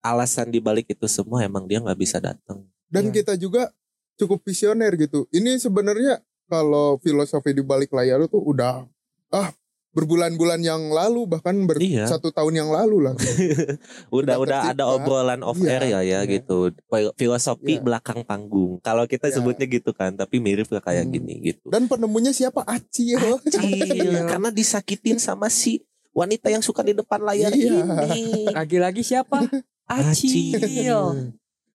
alasan 0.00 0.50
dibalik 0.50 0.84
itu 0.86 1.06
semua 1.06 1.40
emang 1.40 1.64
dia 1.64 1.78
nggak 1.78 1.96
bisa 1.96 2.18
datang. 2.18 2.66
dan 2.86 3.08
Iya. 3.08 3.14
kita 3.16 3.34
juga 3.34 3.74
cukup 4.14 4.42
visioner 4.42 4.94
gitu. 4.94 5.26
Ini 5.28 5.58
sebenarnya 5.58 6.18
kalau 6.46 6.98
filosofi 6.98 7.50
di 7.50 7.58
balik 7.60 7.90
layar 7.90 8.22
itu 8.22 8.36
udah 8.36 8.86
ah 9.30 9.50
berbulan-bulan 9.90 10.58
yang 10.58 10.90
lalu 10.90 11.22
bahkan 11.24 11.54
ber 11.64 11.78
Iya. 11.78 12.06
satu 12.06 12.30
tahun 12.30 12.54
yang 12.56 12.70
lalu 12.70 13.02
lah. 13.02 13.14
udah 14.14 14.36
Udah 14.36 14.60
tercipta. 14.62 14.74
ada 14.74 14.84
obrolan 14.88 15.40
off 15.40 15.54
Iya, 15.56 15.70
air 15.72 15.82
ya 15.84 15.90
ya 15.90 16.02
iya. 16.02 16.18
gitu 16.28 16.70
Fil- 16.84 17.14
filosofi 17.16 17.78
Iya. 17.78 17.82
belakang 17.82 18.22
panggung 18.22 18.78
kalau 18.78 19.06
kita 19.06 19.26
Iya. 19.26 19.38
sebutnya 19.38 19.66
gitu 19.66 19.90
kan 19.90 20.14
tapi 20.14 20.38
mirip 20.38 20.66
kayak 20.68 21.06
Hmm. 21.06 21.12
gini 21.12 21.34
gitu 21.44 21.66
Dan 21.66 21.86
penemunya 21.86 22.30
siapa? 22.30 22.62
Acil. 22.62 23.18
Acil, 23.40 23.50
karena 24.30 24.50
disakitin 24.50 25.18
sama 25.18 25.46
si 25.46 25.82
wanita 26.14 26.46
yang 26.48 26.62
suka 26.62 26.80
di 26.80 26.94
depan 26.94 27.20
layar 27.20 27.50
Iya. 27.50 27.82
ini. 28.06 28.48
Lagi-lagi 28.48 29.02
siapa? 29.02 29.44
Acil. 29.84 30.56
Acil. 30.56 31.34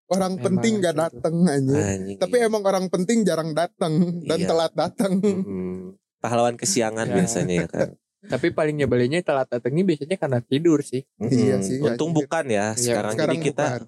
Orang 0.09 0.33
Emang 0.33 0.41
penting 0.41 0.81
gak 0.81 0.95
dateng 0.97 1.35
aja. 1.45 1.77
Anjing. 1.93 2.17
Tapi 2.17 2.35
emang 2.41 2.63
orang 2.63 2.89
penting 2.89 3.21
jarang 3.21 3.53
datang 3.53 3.93
dan 4.25 4.39
Iya. 4.39 4.47
telat 4.47 4.73
datang. 4.73 5.13
Mm-mm. 5.19 5.93
pahlawan 6.19 6.55
kesiangan 6.55 7.05
Ya. 7.05 7.15
biasanya 7.15 7.55
ya 7.55 7.67
kan. 7.69 7.89
Tapi 8.19 8.51
paling 8.51 8.75
nyebelinya 8.75 9.21
telat 9.21 9.47
datang 9.47 9.71
ini 9.71 9.85
biasanya 9.85 10.17
karena 10.17 10.39
tidur 10.41 10.81
sih. 10.81 11.05
Iya 11.17 11.55
Mm-mm. 11.55 11.63
sih, 11.63 11.75
Untung 11.79 12.11
anjir. 12.11 12.19
bukan 12.25 12.45
ya. 12.49 12.65
Sekarang, 12.73 13.13
Sekarang 13.15 13.15
jadi 13.31 13.35
kita 13.39 13.65
bukan. 13.69 13.81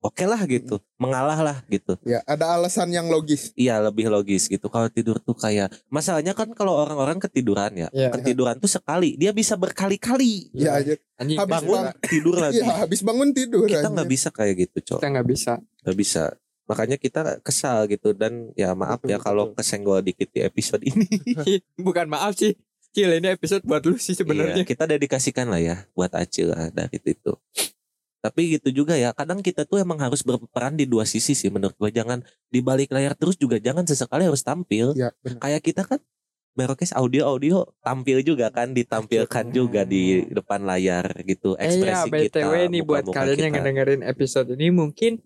Oke 0.00 0.24
lah 0.24 0.38
gitu, 0.44 0.78
mengalah 0.96 1.38
lah 1.38 1.58
gitu. 1.66 1.98
Ya, 2.02 2.20
ada 2.24 2.52
alasan 2.52 2.88
yang 2.90 3.06
logis. 3.06 3.50
Iya 3.54 3.80
lebih 3.80 4.06
logis 4.06 4.46
gitu. 4.46 4.68
Kalau 4.68 4.86
tidur 4.88 5.18
tuh 5.18 5.34
kayak 5.34 5.70
masalahnya 5.88 6.32
kan 6.32 6.50
kalau 6.52 6.76
orang-orang 6.76 7.18
ketiduran 7.18 7.74
ya, 7.74 7.88
Iya. 7.90 8.12
ketiduran 8.14 8.56
tuh 8.56 8.70
sekali, 8.70 9.14
dia 9.14 9.30
bisa 9.30 9.54
berkali-kali. 9.54 10.50
Ya 10.54 10.78
aja. 10.78 10.94
Anjing 11.16 11.38
Habis 11.40 11.52
Bangun 11.52 11.82
kita, 11.82 12.08
tidur 12.08 12.34
lagi. 12.36 12.56
Iya, 12.60 12.72
habis 12.76 13.00
bangun 13.00 13.30
tidur. 13.32 13.64
Kita 13.64 13.88
nggak 13.88 14.10
bisa 14.10 14.28
kayak 14.30 14.54
gitu, 14.68 14.76
cok. 14.94 14.98
kita 15.00 15.08
nggak 15.16 15.28
bisa. 15.28 15.52
Nggak 15.82 15.96
bisa. 15.96 16.24
Makanya 16.66 16.96
kita 16.98 17.20
kesal 17.46 17.86
gitu 17.86 18.10
dan 18.10 18.50
ya 18.58 18.74
maaf 18.74 18.98
Betul, 18.98 19.14
ya 19.14 19.18
kalau 19.22 19.54
kesenggol 19.54 20.02
dikit 20.02 20.28
di 20.34 20.42
episode 20.42 20.82
ini. 20.82 21.06
Bukan 21.86 22.10
maaf 22.10 22.34
sih. 22.34 22.58
Cil 22.90 23.12
ini 23.12 23.28
episode 23.28 23.60
buat 23.62 23.84
lu 23.84 24.00
sih 24.00 24.16
Iya, 24.16 24.24
sebenarnya. 24.24 24.64
kita 24.64 24.88
dedikasikan 24.88 25.52
lah 25.52 25.60
ya 25.60 25.76
buat 25.92 26.10
Acil 26.10 26.48
lah 26.50 26.72
dari 26.72 26.96
itu. 26.98 27.32
Tapi 28.26 28.58
gitu 28.58 28.74
juga 28.82 28.98
ya, 28.98 29.14
kadang 29.14 29.38
kita 29.38 29.62
tuh 29.62 29.78
emang 29.78 30.02
harus 30.02 30.26
berperan 30.26 30.74
di 30.74 30.82
dua 30.90 31.06
sisi 31.06 31.38
sih 31.38 31.46
menurut 31.46 31.78
gue. 31.78 31.90
Jangan 31.94 32.26
di 32.50 32.58
balik 32.58 32.90
layar 32.90 33.14
terus 33.14 33.38
juga 33.38 33.62
jangan 33.62 33.86
sesekali 33.86 34.26
harus 34.26 34.42
tampil. 34.42 34.98
Ya. 34.98 35.14
Kayak 35.38 35.62
kita 35.62 35.86
kan 35.86 36.02
Merokes 36.56 36.96
audio-audio 36.96 37.68
tampil 37.84 38.24
juga 38.24 38.48
kan 38.48 38.72
ditampilkan 38.72 39.52
juga 39.52 39.84
di 39.84 40.24
depan 40.32 40.64
layar 40.64 41.04
gitu 41.28 41.52
Eh 41.60 41.84
ya 41.84 42.00
ekspresi 42.00 42.08
BTW 42.08 42.52
kita. 42.56 42.72
nih 42.72 42.82
buat 42.82 43.04
kalian 43.12 43.36
yang 43.36 43.52
kita. 43.52 43.60
ngedengerin 43.60 44.02
episode 44.08 44.48
ini 44.56 44.72
mungkin 44.72 45.20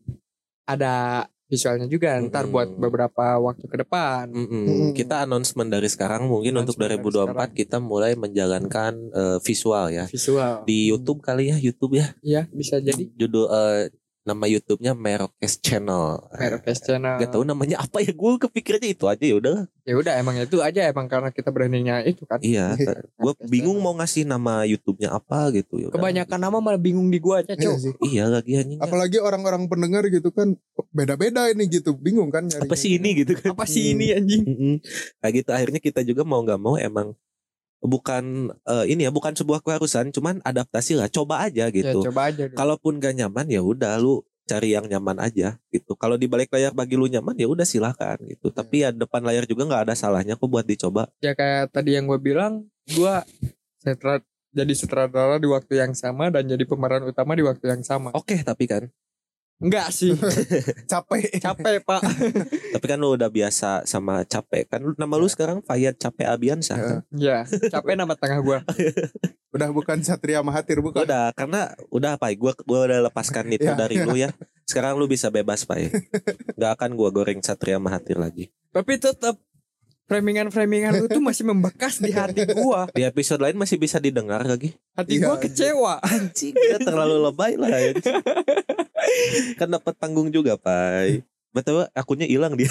ada 0.66 1.24
visualnya 1.50 1.90
juga 1.90 2.14
ntar 2.22 2.46
Mm-mm. 2.46 2.54
buat 2.54 2.68
beberapa 2.78 3.24
waktu 3.42 3.66
ke 3.66 3.76
depan. 3.82 4.30
Mm-mm. 4.30 4.64
Mm-mm. 4.70 4.90
Kita 4.94 5.26
announcement 5.26 5.66
dari 5.66 5.90
sekarang 5.90 6.30
mungkin 6.30 6.62
untuk 6.62 6.78
Announcement 6.78 7.02
dari 7.02 7.50
2024 7.52 7.58
kita 7.58 7.76
mulai 7.82 8.14
menjalankan 8.14 8.92
eh, 9.10 9.38
visual 9.42 9.90
ya 9.90 10.04
Visual. 10.06 10.62
di 10.62 10.94
YouTube 10.94 11.18
kali 11.20 11.50
ya 11.50 11.56
YouTube 11.58 11.98
ya 11.98 12.14
Iya 12.22 12.42
bisa 12.54 12.78
jadi 12.78 13.02
judul 13.18 13.50
eh, 13.50 13.82
nama 14.20 14.44
YouTube-nya 14.44 14.92
Merokes 14.92 15.58
Channel. 15.64 16.28
Merokes 16.36 16.84
channel. 16.84 17.16
Gak 17.18 17.32
tahu 17.32 17.44
namanya 17.48 17.80
apa 17.80 18.04
ya 18.04 18.12
gue 18.12 18.32
kepikirnya 18.36 18.88
itu 18.92 19.08
aja 19.08 19.24
ya 19.24 19.36
udah. 19.40 19.56
Ya 19.88 19.94
udah 19.96 20.12
emang 20.20 20.36
itu 20.36 20.60
aja 20.60 20.86
emang 20.92 21.08
karena 21.08 21.32
kita 21.32 21.48
beraninya 21.48 22.04
itu 22.04 22.28
kan. 22.28 22.38
Iya, 22.44 22.76
gue 23.20 23.32
Merokes 23.32 23.48
bingung 23.48 23.80
mau 23.80 23.96
ngasih 23.96 24.28
nama 24.28 24.68
YouTube-nya 24.68 25.16
apa 25.16 25.48
gitu 25.56 25.80
ya. 25.80 25.88
Kebanyakan 25.88 26.38
nama 26.38 26.58
malah 26.60 26.78
bingung 26.80 27.08
di 27.08 27.18
gua 27.18 27.40
aja, 27.40 27.56
Iya 27.56 27.64
Cok. 27.72 27.76
sih. 27.80 27.92
Iya 28.12 28.24
lagi 28.28 28.52
anjing. 28.60 28.78
Apalagi 28.78 29.18
orang-orang 29.18 29.66
pendengar 29.66 30.04
gitu 30.12 30.28
kan 30.30 30.52
beda-beda 30.92 31.48
ini 31.48 31.66
gitu, 31.66 31.96
bingung 31.96 32.28
kan. 32.28 32.46
Apa 32.46 32.76
sih 32.76 33.00
ini 33.00 33.24
gitu 33.24 33.34
kan? 33.40 33.56
Apa 33.56 33.64
sih 33.64 33.96
ini 33.96 34.12
anjing? 34.12 34.44
Kayak 35.24 35.32
gitu 35.42 35.50
akhirnya 35.50 35.80
kita 35.80 36.00
juga 36.04 36.22
mau 36.28 36.44
nggak 36.44 36.60
mau 36.60 36.76
emang 36.76 37.16
bukan 37.80 38.52
eh, 38.64 38.84
ini 38.88 39.08
ya 39.08 39.12
bukan 39.12 39.32
sebuah 39.32 39.60
keharusan 39.60 40.12
cuman 40.12 40.38
adaptasi 40.40 40.96
lah 40.96 41.08
coba 41.08 41.44
aja 41.44 41.66
Ya 41.66 41.72
gitu. 41.72 42.04
coba 42.04 42.28
aja 42.28 42.46
dulu. 42.46 42.56
kalaupun 42.56 43.00
gak 43.00 43.16
nyaman 43.16 43.46
ya 43.48 43.60
udah 43.60 43.96
lu 43.96 44.20
cari 44.44 44.74
yang 44.74 44.90
nyaman 44.90 45.14
aja 45.22 45.62
gitu. 45.70 45.94
Kalau 45.94 46.18
di 46.18 46.26
balik 46.26 46.50
layar 46.50 46.74
bagi 46.74 46.98
lu 46.98 47.06
nyaman 47.06 47.38
ya 47.38 47.46
udah 47.46 47.62
silakan 47.62 48.18
gitu. 48.26 48.50
Tapi 48.50 48.82
ya 48.82 48.90
depan 48.90 49.22
layar 49.22 49.46
juga 49.46 49.62
nggak 49.62 49.82
ada 49.86 49.94
salahnya 49.94 50.34
kok 50.34 50.50
buat 50.50 50.66
dicoba. 50.66 51.06
Ya 51.22 51.38
kayak 51.38 51.70
tadi 51.70 51.94
yang 51.94 52.10
gue 52.10 52.18
bilang, 52.18 52.66
gua 52.98 53.22
setra 53.78 54.18
jadi 54.50 54.74
sutradara 54.74 55.38
di 55.38 55.46
waktu 55.46 55.78
yang 55.78 55.94
sama 55.94 56.34
dan 56.34 56.50
jadi 56.50 56.66
pemeran 56.66 57.06
utama 57.06 57.38
di 57.38 57.46
waktu 57.46 57.62
yang 57.70 57.86
sama. 57.86 58.10
oke 58.10 58.34
tapi 58.42 58.66
kan 58.66 58.90
Enggak 59.60 59.92
sih, 59.92 60.16
Capek. 60.90 61.36
capek 61.36 61.84
pak. 61.84 62.00
tapi 62.74 62.86
kan 62.86 62.96
lu 62.96 63.12
udah 63.12 63.28
biasa 63.28 63.84
sama 63.84 64.24
capek 64.24 64.64
kan 64.66 64.80
Lu- 64.80 64.96
nama 64.96 65.14
lu 65.14 65.28
sekarang 65.28 65.60
Fayat 65.60 65.94
Capek 65.94 66.26
Abiansa 66.26 66.80
Ya. 67.12 67.44
ya, 67.44 67.68
capek 67.68 67.92
nama 67.94 68.16
tengah 68.16 68.40
gua. 68.40 68.58
Udah 69.50 69.66
bukan 69.68 69.98
Satria 70.00 70.40
Mahathir 70.40 70.78
bukan. 70.78 71.02
udah 71.02 71.34
karena 71.34 71.74
udah 71.90 72.14
apa 72.14 72.30
gua 72.32 72.54
gua 72.62 72.86
udah 72.86 73.10
lepaskan 73.10 73.50
itu 73.50 73.66
Ya, 73.66 73.74
dari 73.74 73.98
lu 73.98 74.14
ya 74.14 74.30
sekarang 74.62 74.94
lu 74.94 75.04
bisa 75.04 75.26
bebas 75.26 75.66
Pak 75.66 75.90
nggak 76.54 76.72
akan 76.78 76.90
gua 76.94 77.10
goreng 77.10 77.42
Satria 77.42 77.76
Mahathir 77.76 78.14
lagi 78.14 78.54
Tapi 78.70 78.94
tetap 78.96 79.42
framingan-framingan 80.10 80.98
lu 80.98 81.06
tuh 81.06 81.22
masih 81.22 81.46
membekas 81.46 81.96
di 81.96 82.10
hati 82.10 82.42
gua. 82.50 82.90
di 82.90 83.06
episode 83.06 83.38
lain 83.38 83.54
masih 83.54 83.78
bisa 83.78 83.96
didengar 83.96 84.42
lagi 84.42 84.74
Hati 84.92 85.16
Iya, 85.16 85.22
gua 85.22 85.36
iya. 85.36 85.42
kecewa. 85.46 85.94
anjing 86.02 86.50
dia 86.52 86.78
terlalu 86.80 87.16
lebay 87.22 87.54
lah 87.54 87.70
anjing. 87.70 88.18
kan 89.54 89.70
dapat 89.70 89.94
panggung 89.96 90.28
juga 90.28 90.58
pai 90.58 91.22
betul 91.50 91.86
akunnya 91.92 92.26
hilang 92.26 92.54
dia 92.54 92.70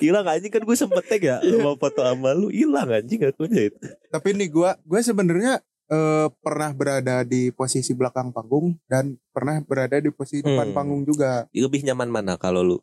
hilang 0.00 0.22
anjing 0.24 0.50
kan 0.50 0.62
gue 0.62 0.76
sempet 0.76 1.04
tag 1.04 1.18
ya 1.20 1.36
mau 1.56 1.74
foto 1.74 2.00
sama 2.00 2.30
lu 2.32 2.46
hilang 2.48 2.88
anjing 2.88 3.20
akunnya 3.20 3.68
itu 3.68 3.78
Tapi 4.08 4.28
nih 4.32 4.48
gua 4.48 4.78
gua 4.80 5.00
sebenarnya 5.00 5.58
eh, 5.86 6.26
pernah 6.38 6.70
berada 6.70 7.22
di 7.22 7.50
posisi 7.50 7.90
belakang 7.90 8.30
panggung 8.30 8.78
dan 8.86 9.18
pernah 9.30 9.58
berada 9.60 9.98
di 9.98 10.10
posisi 10.10 10.40
depan 10.40 10.70
Hmm. 10.70 10.76
panggung 10.76 11.02
juga. 11.02 11.46
lebih 11.50 11.82
nyaman 11.82 12.08
mana 12.08 12.34
kalau 12.34 12.62
lu 12.62 12.78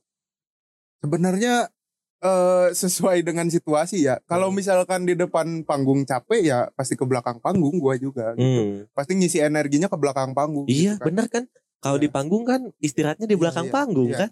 Sebenarnya 0.98 1.70
eh, 2.20 2.68
sesuai 2.72 3.22
dengan 3.22 3.46
situasi 3.46 4.04
ya. 4.04 4.18
Kalau 4.24 4.50
Hmm. 4.50 4.58
misalkan 4.58 5.04
di 5.04 5.14
depan 5.14 5.62
panggung 5.62 6.02
capek 6.02 6.42
ya 6.42 6.60
pasti 6.72 6.94
ke 6.94 7.04
belakang 7.04 7.38
panggung 7.38 7.78
gua 7.78 7.94
juga 7.96 8.34
gitu. 8.34 8.42
Hmm. 8.42 8.90
Pasti 8.92 9.14
ngisi 9.14 9.38
energinya 9.40 9.86
ke 9.86 9.96
belakang 9.96 10.32
panggung. 10.32 10.66
iya 10.66 10.94
gitu 10.94 10.98
kan. 10.98 11.06
bener 11.06 11.26
kan 11.28 11.44
kalau 11.78 11.96
Iya. 11.96 12.04
di 12.04 12.10
panggung 12.10 12.44
kan 12.44 12.62
istirahatnya 12.80 13.26
di 13.26 13.32
Iya, 13.32 13.40
belakang 13.40 13.66
iya, 13.66 13.74
panggung 13.74 14.10
iya. 14.10 14.18
kan 14.18 14.30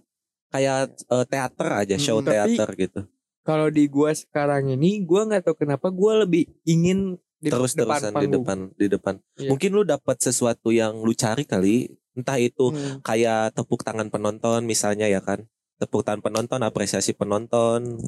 kayak 0.48 0.77
eh, 1.06 1.25
teater 1.27 1.68
aja 1.75 1.96
show 1.96 2.18
Hmm, 2.18 2.25
tapi- 2.25 2.36
teater 2.54 2.70
gitu 2.75 3.01
Kalau 3.42 3.70
di 3.70 3.86
gua 3.86 4.10
sekarang 4.10 4.65
ini, 4.68 5.06
gua 5.06 5.22
nggak 5.24 5.46
tahu 5.46 5.56
kenapa 5.56 5.88
gua 5.88 6.18
lebih 6.20 6.50
ingin 6.63 7.22
di 7.38 7.54
terus 7.54 7.77
depan 7.77 8.01
terusan 8.01 8.10
di 8.10 8.15
panggung. 8.18 8.34
depan 8.36 8.58
di 8.74 8.86
depan 8.89 9.15
Iya. 9.36 9.50
mungkin 9.51 9.70
lu 9.72 9.84
dapat 9.86 10.18
sesuatu 10.18 10.74
yang 10.74 10.98
lu 10.98 11.13
cari 11.13 11.46
kali 11.46 11.86
entah 12.12 12.42
itu 12.42 12.74
Hmm. 12.74 13.00
kayak 13.00 13.54
tepuk 13.54 13.86
tangan 13.86 14.10
penonton 14.10 14.63
misalnya 14.63 15.06
ya 15.06 15.22
kan 15.22 15.46
tepuk 15.75 16.01
tangan 16.01 16.22
penonton 16.22 16.60
apresiasi 16.62 17.12
penonton 17.12 18.00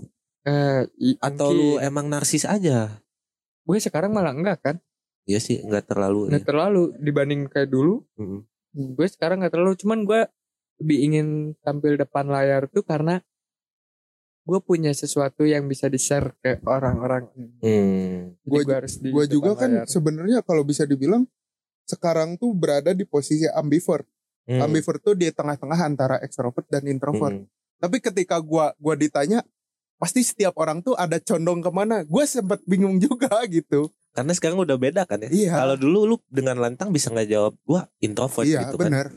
Eh, 0.43 0.87
i- 0.97 1.19
atau 1.19 1.51
lu 1.51 1.75
emang 1.77 2.07
narsis 2.07 2.47
aja 2.47 3.03
gue 3.63 3.77
sekarang 3.77 4.15
malah 4.15 4.31
enggak 4.31 4.63
kan? 4.63 4.75
Iya 5.27 5.43
sih 5.43 5.59
nggak 5.59 5.91
terlalu 5.91 6.31
Nggak 6.31 6.47
terlalu 6.47 6.95
dibanding 6.97 7.51
kayak 7.51 7.67
dulu. 7.67 7.99
ya. 8.15 8.23
Mm-mm. 8.23 8.41
Gue 8.95 9.07
sekarang 9.11 9.43
nggak 9.43 9.51
terlalu, 9.51 9.75
cuman 9.75 10.07
gue 10.07 10.21
lebih 10.79 10.97
ingin 11.03 11.27
tampil 11.59 11.99
depan 11.99 12.31
layar 12.31 12.71
tuh 12.71 12.87
karena 12.87 13.19
gue 14.47 14.59
punya 14.63 14.95
sesuatu 14.95 15.43
yang 15.43 15.67
bisa 15.67 15.91
di 15.91 15.99
share 15.99 16.31
ke 16.39 16.63
orang-orang. 16.63 17.27
Hmm. 17.59 18.39
Gua 18.47 18.63
harus 18.71 18.95
di 18.95 19.11
Gua 19.11 19.27
depan 19.27 19.33
juga 19.35 19.51
kan 19.59 19.71
sebenarnya 19.83 20.39
kalau 20.39 20.63
bisa 20.63 20.87
dibilang 20.87 21.27
sekarang 21.83 22.39
tuh 22.39 22.55
berada 22.55 22.95
di 22.95 23.03
posisi 23.03 23.43
ambivert. 23.43 24.07
Hmm. 24.47 24.63
Ambivert 24.63 25.03
tuh 25.03 25.19
di 25.19 25.27
tengah-tengah 25.27 25.79
antara 25.83 26.15
extrovert 26.23 26.63
dan 26.71 26.87
introvert. 26.87 27.35
Hmm. 27.35 27.51
Tapi 27.77 27.97
ketika 28.01 28.41
gua 28.41 28.73
gua 28.81 28.97
ditanya 28.97 29.45
pasti 29.97 30.21
setiap 30.21 30.53
orang 30.61 30.85
tuh 30.85 30.93
ada 30.93 31.17
condong 31.17 31.59
ke 31.61 31.71
mana. 31.73 32.05
Gue 32.05 32.23
sempat 32.29 32.61
bingung 32.69 33.01
juga 33.05 33.29
gitu. 33.49 33.89
Karena 34.13 34.33
sekarang 34.33 34.57
udah 34.61 34.77
beda 34.77 35.05
kan 35.05 35.21
ya. 35.25 35.29
Iya. 35.29 35.53
Kalau 35.61 35.75
dulu 35.77 35.99
lu 36.05 36.15
dengan 36.29 36.57
lantang 36.57 36.89
bisa 36.89 37.13
nggak 37.13 37.29
jawab 37.29 37.53
gua 37.65 37.85
introvert 38.01 38.45
iya 38.45 38.65
gitu 38.65 38.77
kan. 38.81 38.89
benar. 38.89 39.07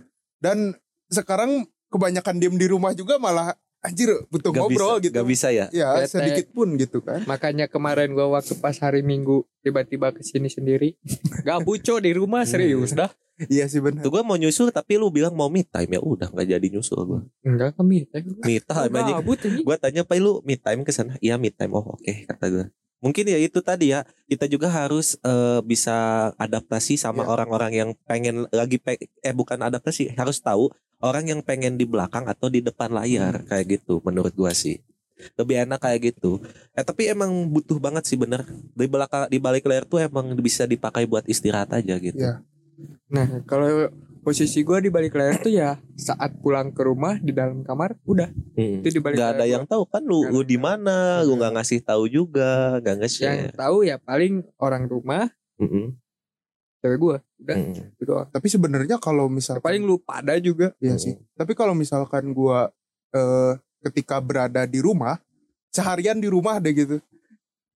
Dan 0.40 0.76
sekarang 1.12 1.68
kebanyakan 1.92 2.36
diem 2.40 2.56
di 2.56 2.66
rumah 2.68 2.92
juga 2.96 3.16
malah 3.16 3.56
anjir 3.80 4.08
butuh 4.28 4.50
Gak 4.50 4.60
ngobrol 4.60 4.96
bisa, 4.96 5.04
gitu. 5.04 5.14
gak 5.16 5.26
bisa 5.26 5.48
ya. 5.50 5.66
Ya 5.70 5.96
Bete. 5.96 6.12
sedikit 6.12 6.46
pun 6.52 6.68
gitu 6.74 7.00
kan. 7.00 7.24
Makanya 7.24 7.66
kemarin 7.66 8.12
gue 8.12 8.26
waktu 8.26 8.56
pas 8.56 8.76
hari 8.76 9.00
Minggu 9.00 9.42
tiba-tiba 9.60 10.10
ke 10.10 10.20
sini 10.20 10.46
sendiri. 10.46 11.00
Gak 11.46 11.60
buco 11.60 11.96
di 11.96 12.12
rumah 12.12 12.44
serius 12.44 12.92
dah. 12.92 13.08
Iya 13.40 13.64
sih 13.66 13.80
benar. 13.80 14.04
Tuh 14.04 14.12
gua 14.12 14.20
mau 14.20 14.36
nyusul 14.36 14.68
tapi 14.68 15.00
lu 15.00 15.08
bilang 15.08 15.32
mau 15.32 15.48
me 15.48 15.64
time 15.64 15.96
ya 15.96 16.00
udah 16.00 16.28
nggak 16.28 16.44
jadi 16.50 16.66
nyusul 16.70 17.00
gua. 17.02 17.20
Enggak 17.40 17.72
kami. 17.72 18.04
Me 18.44 18.60
time 18.60 18.92
aja. 18.94 19.12
Gabut 19.16 19.40
ini. 19.40 19.64
Gua 19.64 19.80
tanya 19.80 20.04
Pak 20.04 20.16
lu 20.16 20.44
me 20.44 20.60
time 20.60 20.84
ke 20.84 20.92
sana. 20.92 21.16
Iya 21.18 21.40
me 21.40 21.48
time. 21.48 21.72
Oh 21.72 21.96
oke 21.96 22.28
kata 22.28 22.46
gua. 22.52 22.66
Mungkin 23.00 23.24
ya 23.24 23.40
itu 23.40 23.64
tadi 23.64 23.96
ya 23.96 24.04
kita 24.28 24.44
juga 24.44 24.68
harus 24.68 25.16
eh, 25.24 25.60
bisa 25.64 25.96
adaptasi 26.36 27.00
sama 27.00 27.24
Iya. 27.24 27.32
orang-orang 27.32 27.72
yang 27.72 27.90
pengen 28.04 28.44
lagi 28.52 28.76
pe- 28.76 29.00
eh 29.00 29.32
bukan 29.32 29.56
adaptasi 29.56 30.12
harus 30.12 30.36
tahu 30.36 30.68
orang 31.00 31.24
yang 31.28 31.40
pengen 31.40 31.76
di 31.80 31.88
belakang 31.88 32.28
atau 32.28 32.52
di 32.52 32.60
depan 32.60 32.92
layar 32.92 33.44
kayak 33.48 33.80
gitu 33.80 34.00
menurut 34.04 34.32
gua 34.36 34.52
sih. 34.52 34.80
Lebih 35.36 35.68
enak 35.68 35.84
kayak 35.84 36.16
gitu. 36.16 36.40
Eh 36.72 36.84
tapi 36.84 37.12
emang 37.12 37.28
butuh 37.52 37.76
banget 37.76 38.08
sih 38.08 38.16
bener. 38.16 38.44
Di 38.72 38.88
belakang 38.88 39.28
di 39.28 39.36
balik 39.36 39.68
layar 39.68 39.84
tuh 39.84 40.00
emang 40.00 40.32
bisa 40.40 40.64
dipakai 40.64 41.04
buat 41.04 41.28
istirahat 41.28 41.76
aja 41.76 41.96
gitu. 42.00 42.20
Iya. 42.20 42.40
Nah 43.12 43.44
kalau 43.44 43.92
posisi 44.20 44.60
gue 44.60 44.78
di 44.84 44.90
balik 44.92 45.16
layar 45.16 45.40
tuh 45.40 45.52
ya 45.52 45.80
saat 45.96 46.36
pulang 46.40 46.72
ke 46.72 46.84
rumah 46.84 47.16
di 47.16 47.32
dalam 47.32 47.64
kamar 47.64 47.96
udah. 48.04 48.28
Hmm. 48.56 48.84
itu 48.84 49.00
di 49.00 49.00
balik 49.00 49.16
layar 49.16 49.36
ada 49.36 49.44
gua. 49.44 49.52
yang 49.56 49.64
tahu 49.64 49.82
kan 49.88 50.02
lu 50.04 50.20
Nggak 50.24 50.32
lu 50.32 50.40
di 50.44 50.56
yang 50.56 50.64
mana 50.64 50.96
lu 51.24 51.32
nggak 51.40 51.52
ngasih 51.56 51.80
tahu 51.80 52.04
juga 52.08 52.76
nggak 52.80 52.94
yang 52.96 53.00
nge-share 53.00 53.52
tahu 53.56 53.76
ya 53.88 53.96
paling 54.00 54.44
orang 54.60 54.84
rumah 54.88 55.32
Mm-mm. 55.60 55.96
Cewek 56.80 56.98
gue 56.98 57.16
udah 57.38 57.56
Mm-mm. 57.56 57.92
itu 57.92 58.02
doang 58.02 58.28
Tapi 58.28 58.46
sebenarnya 58.46 58.96
kalau 58.96 59.28
misalkan 59.28 59.60
paling 59.60 59.82
lu 59.82 59.96
pada 59.96 60.36
juga 60.36 60.72
Iya 60.76 60.96
Mm. 60.96 61.00
sih. 61.00 61.14
Tapi 61.32 61.52
kalau 61.52 61.72
misalkan 61.72 62.32
gua 62.32 62.72
eh, 63.10 63.52
ketika 63.80 64.16
berada 64.18 64.64
di 64.64 64.78
rumah, 64.78 65.20
seharian 65.68 66.16
di 66.16 66.26
rumah 66.26 66.56
deh 66.56 66.72
gitu. 66.72 66.96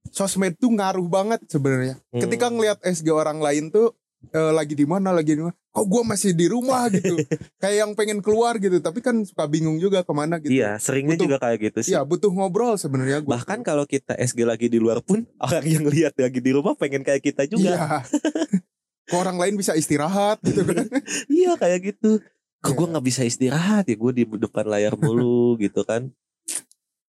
Sosmed 0.06 0.54
tuh 0.54 0.70
ngaruh 0.70 1.04
banget 1.04 1.40
sebenarnya. 1.46 1.96
Mm. 2.10 2.20
Ketika 2.20 2.46
ngelihat 2.48 2.78
SG 2.82 3.08
orang 3.08 3.38
lain 3.38 3.68
tuh 3.68 3.92
eh, 4.26 4.52
lagi 4.52 4.72
di 4.72 4.84
mana 4.84 5.10
lagi 5.10 5.32
di 5.32 5.42
mana. 5.42 5.52
Kok 5.68 5.84
gua 5.84 6.02
masih 6.06 6.32
di 6.32 6.46
rumah 6.46 6.86
gitu. 6.94 7.18
Kayak 7.58 7.76
yang 7.82 7.90
pengen 7.92 8.20
keluar 8.20 8.56
gitu, 8.56 8.78
tapi 8.78 9.00
kan 9.00 9.20
suka 9.20 9.44
bingung 9.44 9.76
juga 9.76 10.00
ke 10.00 10.12
mana 10.12 10.38
gitu. 10.38 10.54
Iya, 10.54 10.78
seringnya 10.78 11.18
Butuh- 11.18 11.26
juga 11.26 11.36
kayak 11.40 11.58
gitu 11.62 11.78
sih. 11.82 11.92
Iya, 11.92 12.06
butuh 12.06 12.30
ngobrol 12.30 12.76
sebenarnya 12.76 13.18
gua. 13.20 13.36
Bahkan 13.36 13.60
kalau 13.60 13.82
kita 13.84 14.14
SG 14.14 14.44
lagi 14.44 14.68
di 14.68 14.78
luar 14.78 15.02
pun 15.02 15.26
orang 15.42 15.66
yang 15.66 15.84
lihat 15.84 16.14
lagi 16.14 16.38
di 16.38 16.52
rumah 16.52 16.72
pengen 16.74 17.02
kayak 17.02 17.20
kita 17.22 17.44
juga. 17.44 17.74
Iya. 17.74 17.84
Kok 19.04 19.18
orang 19.20 19.36
lain 19.36 19.54
bisa 19.54 19.72
istirahat 19.74 20.40
gitu 20.40 20.64
kan. 20.64 20.86
Iya 21.30 21.56
kayak 21.56 21.80
gitu. 21.92 22.20
Kok 22.60 22.66
Iya. 22.66 22.76
gue 22.76 22.86
nggak 22.92 23.06
bisa 23.06 23.22
istirahat 23.22 23.84
ya 23.84 23.94
gue 23.94 24.12
di 24.14 24.24
depan 24.24 24.64
layar 24.64 24.96
mulu 24.96 25.54
gitu 25.64 25.84
kan. 25.84 26.08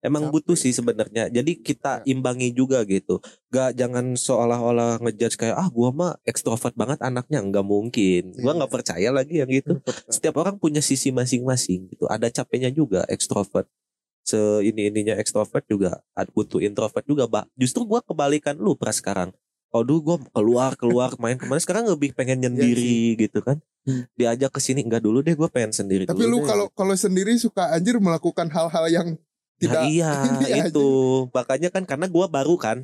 Emang 0.06 0.30
Capek. 0.30 0.34
butuh 0.38 0.54
sih 0.54 0.70
sebenarnya. 0.70 1.34
Jadi 1.34 1.66
kita 1.66 2.06
imbangi 2.06 2.54
juga 2.54 2.86
gitu. 2.86 3.18
Gak 3.50 3.74
jangan 3.74 4.14
seolah-olah 4.14 5.02
ngejudge 5.02 5.34
kayak 5.34 5.58
ah 5.58 5.66
gua 5.66 5.90
mah 5.90 6.14
ekstrovert 6.22 6.78
banget 6.78 7.02
anaknya 7.02 7.42
nggak 7.42 7.66
mungkin. 7.66 8.38
Gua 8.38 8.54
Iya. 8.54 8.58
nggak 8.62 8.70
percaya 8.72 9.10
lagi 9.10 9.42
yang 9.42 9.50
gitu. 9.50 9.82
Setiap 10.06 10.38
orang 10.38 10.62
punya 10.62 10.78
sisi 10.78 11.10
masing-masing 11.10 11.90
gitu. 11.90 12.06
Ada 12.06 12.30
capeknya 12.30 12.70
juga 12.70 13.02
ekstrovert. 13.10 13.66
Se 14.22 14.38
ini 14.62 14.94
ininya 14.94 15.18
ekstrovert 15.18 15.66
juga 15.66 15.98
ada 16.14 16.30
butuh 16.30 16.62
introvert 16.62 17.02
juga, 17.02 17.26
Mbak. 17.26 17.46
Justru 17.58 17.90
gua 17.90 18.06
kebalikan 18.06 18.54
lu 18.62 18.78
pras 18.78 19.02
sekarang. 19.02 19.34
Dulu 19.82 20.00
gua 20.00 20.18
keluar 20.32 20.72
keluar 20.76 21.10
main 21.18 21.36
ke 21.36 21.44
mana 21.44 21.58
sekarang 21.58 21.90
lebih 21.90 22.14
pengen 22.14 22.40
nyendiri 22.40 23.18
gitu 23.18 23.42
kan. 23.42 23.60
Hmm. 23.84 24.08
Diajak 24.14 24.50
ke 24.50 24.60
sini 24.60 24.82
enggak 24.82 25.02
dulu 25.02 25.20
deh 25.20 25.34
gua 25.34 25.46
pengen 25.46 25.70
sendiri 25.70 26.06
Tapi 26.06 26.18
dulu 26.18 26.40
lu 26.40 26.48
kalau 26.48 26.66
kalau 26.72 26.94
sendiri 26.94 27.36
suka 27.36 27.70
anjir 27.70 27.98
melakukan 27.98 28.48
hal-hal 28.48 28.86
yang 28.88 29.10
Nah, 29.56 29.60
tidak 29.62 29.82
iya 29.88 30.12
ini 30.28 30.46
aja. 30.52 30.68
itu 30.68 30.88
makanya 31.32 31.70
kan 31.70 31.84
karena 31.84 32.08
gua 32.08 32.28
baru 32.28 32.56
kan 32.56 32.84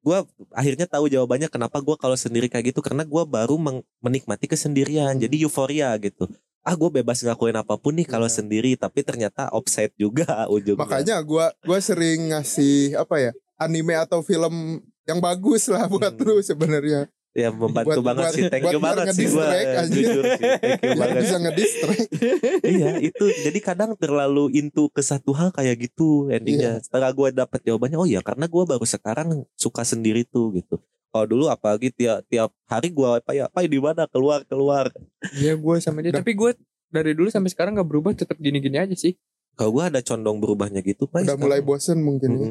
gua 0.00 0.24
akhirnya 0.48 0.88
tahu 0.88 1.10
jawabannya 1.10 1.50
kenapa 1.50 1.76
gua 1.78 1.98
kalau 1.98 2.16
sendiri 2.16 2.48
kayak 2.48 2.72
gitu 2.72 2.80
karena 2.80 3.04
gua 3.04 3.28
baru 3.28 3.60
menikmati 4.00 4.46
kesendirian 4.46 5.12
Hmm. 5.12 5.20
jadi 5.20 5.44
euforia 5.44 5.92
gitu 5.98 6.24
ah 6.62 6.72
gue 6.72 6.90
bebas 6.90 7.20
ngelakuin 7.20 7.54
apa 7.54 7.76
pun 7.76 7.94
nih 7.94 8.02
kalau 8.02 8.26
Iya. 8.26 8.38
sendiri 8.38 8.74
tapi 8.74 9.02
ternyata 9.02 9.46
offside 9.50 9.92
juga 9.94 10.24
ujungnya 10.50 10.82
Makanya 10.82 11.16
gua 11.20 11.52
gua 11.60 11.78
sering 11.78 12.32
ngasih 12.32 12.96
apa 12.96 13.20
ya 13.20 13.32
anime 13.54 13.94
atau 13.94 14.18
film 14.18 14.80
yang 15.06 15.18
bagus 15.18 15.66
lah 15.66 15.86
buat 15.86 16.12
Hmm. 16.12 16.26
lu 16.26 16.34
sebenarnya. 16.40 17.06
ya 17.32 17.52
membantu 17.52 18.00
buat- 18.00 18.06
banget 18.08 18.24
buat- 18.24 18.32
sih. 18.32 18.44
Thank 18.48 18.64
you 18.66 18.80
banget 18.80 19.06
sih. 19.12 19.28
gue 19.28 19.44
jujur 19.92 20.24
sih. 20.24 20.44
Thank 20.56 20.80
you 20.80 20.96
banget. 21.04 21.16
bisa 21.20 21.36
ngedistract. 21.36 22.08
iya 22.74 22.90
itu. 22.98 23.24
Jadi 23.44 23.58
kadang 23.60 23.92
terlalu 23.94 24.56
into 24.56 24.88
ke 24.88 25.04
satu 25.04 25.30
hal 25.30 25.52
kayak 25.52 25.76
gitu 25.78 26.26
Iya. 26.26 26.40
endingnya 26.40 26.72
setelah 26.80 27.12
gue 27.12 27.28
dapet 27.30 27.60
jawabannya 27.62 27.94
oh 27.94 28.08
ya 28.08 28.20
karena 28.20 28.48
gue 28.48 28.62
baru 28.66 28.80
sekarang 28.82 29.28
suka 29.52 29.84
sendiri 29.84 30.24
tuh 30.24 30.48
gitu. 30.54 30.80
Kalau 31.06 31.26
dulu 31.26 31.44
apalagi 31.46 31.92
tiap 31.92 32.24
tiap 32.24 32.56
hari 32.64 32.88
gue 32.88 33.04
apa 33.04 33.30
ya? 33.30 33.46
Apa 33.46 33.62
di 33.62 33.76
mana? 33.78 34.04
Keluar 34.06 34.40
keluar. 34.42 34.88
Iya 35.34 35.54
gue 35.54 35.74
sama 35.78 36.00
dia. 36.00 36.16
Udah. 36.16 36.24
Tapi 36.24 36.32
gue 36.32 36.50
dari 36.88 37.12
dulu 37.12 37.28
sampai 37.28 37.50
sekarang 37.50 37.76
gak 37.76 37.84
berubah 37.84 38.16
Tetap 38.16 38.40
gini-gini 38.40 38.80
aja 38.80 38.96
sih. 38.96 39.12
Kalau 39.52 39.72
gue 39.72 39.84
ada 39.84 40.00
condong 40.00 40.40
berubahnya 40.40 40.80
gitu 40.80 41.04
pak 41.04 41.24
Udah 41.24 41.36
mulai 41.36 41.60
bosen 41.60 42.00
mungkin 42.00 42.30
ya. 42.32 42.48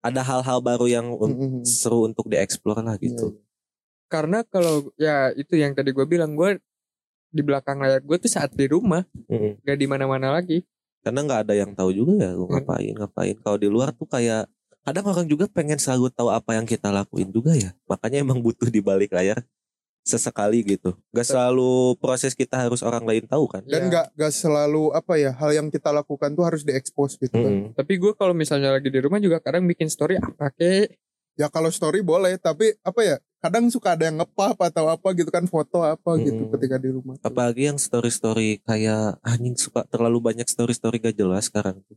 Ada 0.00 0.20
hal-hal 0.20 0.58
baru 0.60 0.86
yang 0.86 1.06
un- 1.12 1.36
Mm-mm. 1.36 1.62
seru 1.62 2.04
untuk 2.04 2.26
dieksplor 2.26 2.80
lah 2.80 2.96
gitu 2.96 3.30
Iya. 3.30 3.40
Karena 4.06 4.42
kalau 4.42 4.90
Ya 4.96 5.30
itu 5.32 5.54
yang 5.54 5.72
tadi 5.72 5.90
gue 5.90 6.02
bilang 6.04 6.34
Gue 6.34 6.58
di 7.28 7.40
belakang 7.40 7.78
layar 7.78 8.00
gue 8.00 8.16
tuh 8.16 8.26
saat 8.26 8.50
di 8.50 8.66
rumah 8.66 9.06
Mm-mm. 9.26 9.60
Gak 9.60 9.76
di 9.76 9.86
mana-mana 9.86 10.32
lagi 10.32 10.64
karena 11.00 11.24
nggak 11.24 11.40
ada 11.48 11.54
yang 11.56 11.72
tahu 11.72 11.96
juga 11.96 12.12
ya 12.20 12.30
lu 12.30 12.44
Hmm. 12.44 12.60
ngapain 12.60 12.92
ngapain 12.92 13.32
kalau 13.40 13.56
di 13.56 13.68
luar 13.68 13.88
tuh 13.90 14.04
kayak 14.04 14.44
kadang 14.84 15.08
orang 15.08 15.24
juga 15.24 15.48
pengen 15.48 15.80
selalu 15.80 16.12
tahu 16.12 16.28
apa 16.28 16.52
yang 16.52 16.68
kita 16.68 16.92
lakuin 16.92 17.32
juga 17.32 17.56
ya 17.56 17.72
makanya 17.86 18.20
emang 18.20 18.36
butuh 18.36 18.68
di 18.68 18.84
balik 18.84 19.08
layar 19.10 19.40
sesekali 20.10 20.66
gitu 20.66 20.98
nggak 21.08 21.22
selalu 21.24 21.70
proses 21.96 22.32
kita 22.32 22.58
harus 22.58 22.80
orang 22.80 23.02
lain 23.02 23.24
tahu 23.24 23.46
kan 23.46 23.62
Dan 23.62 23.80
Iya. 23.80 23.88
nggak 23.88 24.06
nggak 24.12 24.32
selalu 24.34 24.90
apa 24.90 25.14
ya 25.14 25.30
hal 25.32 25.50
yang 25.52 25.68
kita 25.68 25.90
lakukan 25.90 26.30
tuh 26.30 26.42
harus 26.42 26.62
diekspos 26.62 27.14
gitu 27.16 27.30
kan. 27.32 27.46
Mm-mm. 27.46 27.72
Tapi 27.72 27.92
gue 27.94 28.12
kalau 28.12 28.32
misalnya 28.32 28.70
lagi 28.70 28.86
di 28.86 28.98
rumah 28.98 29.16
juga 29.16 29.38
kadang 29.38 29.62
bikin 29.64 29.86
story 29.86 30.16
apa 30.16 30.50
kek 30.50 30.98
Ya 31.34 31.48
kalau 31.48 31.70
story 31.70 32.02
boleh, 32.02 32.36
tapi 32.36 32.76
apa 32.82 33.00
ya? 33.00 33.16
Kadang 33.40 33.64
suka 33.66 33.96
ada 33.96 34.04
yang 34.04 34.20
ngepap 34.20 34.60
atau 34.60 34.84
apa 34.86 35.08
gitu 35.10 35.30
kan 35.30 35.46
foto 35.46 35.80
apa 35.80 36.20
gitu 36.20 36.36
Mm. 36.44 36.52
ketika 36.52 36.76
di 36.76 36.90
rumah. 36.90 37.16
tuh. 37.16 37.24
apalagi 37.24 37.62
yang 37.64 37.78
story 37.78 38.10
story 38.10 38.48
kayak 38.60 39.16
anjing 39.22 39.56
suka 39.56 39.86
terlalu 39.86 40.20
banyak 40.20 40.44
story 40.44 40.70
story 40.70 41.00
gak 41.00 41.16
jelas 41.16 41.48
sekarang 41.48 41.80
tuh 41.80 41.96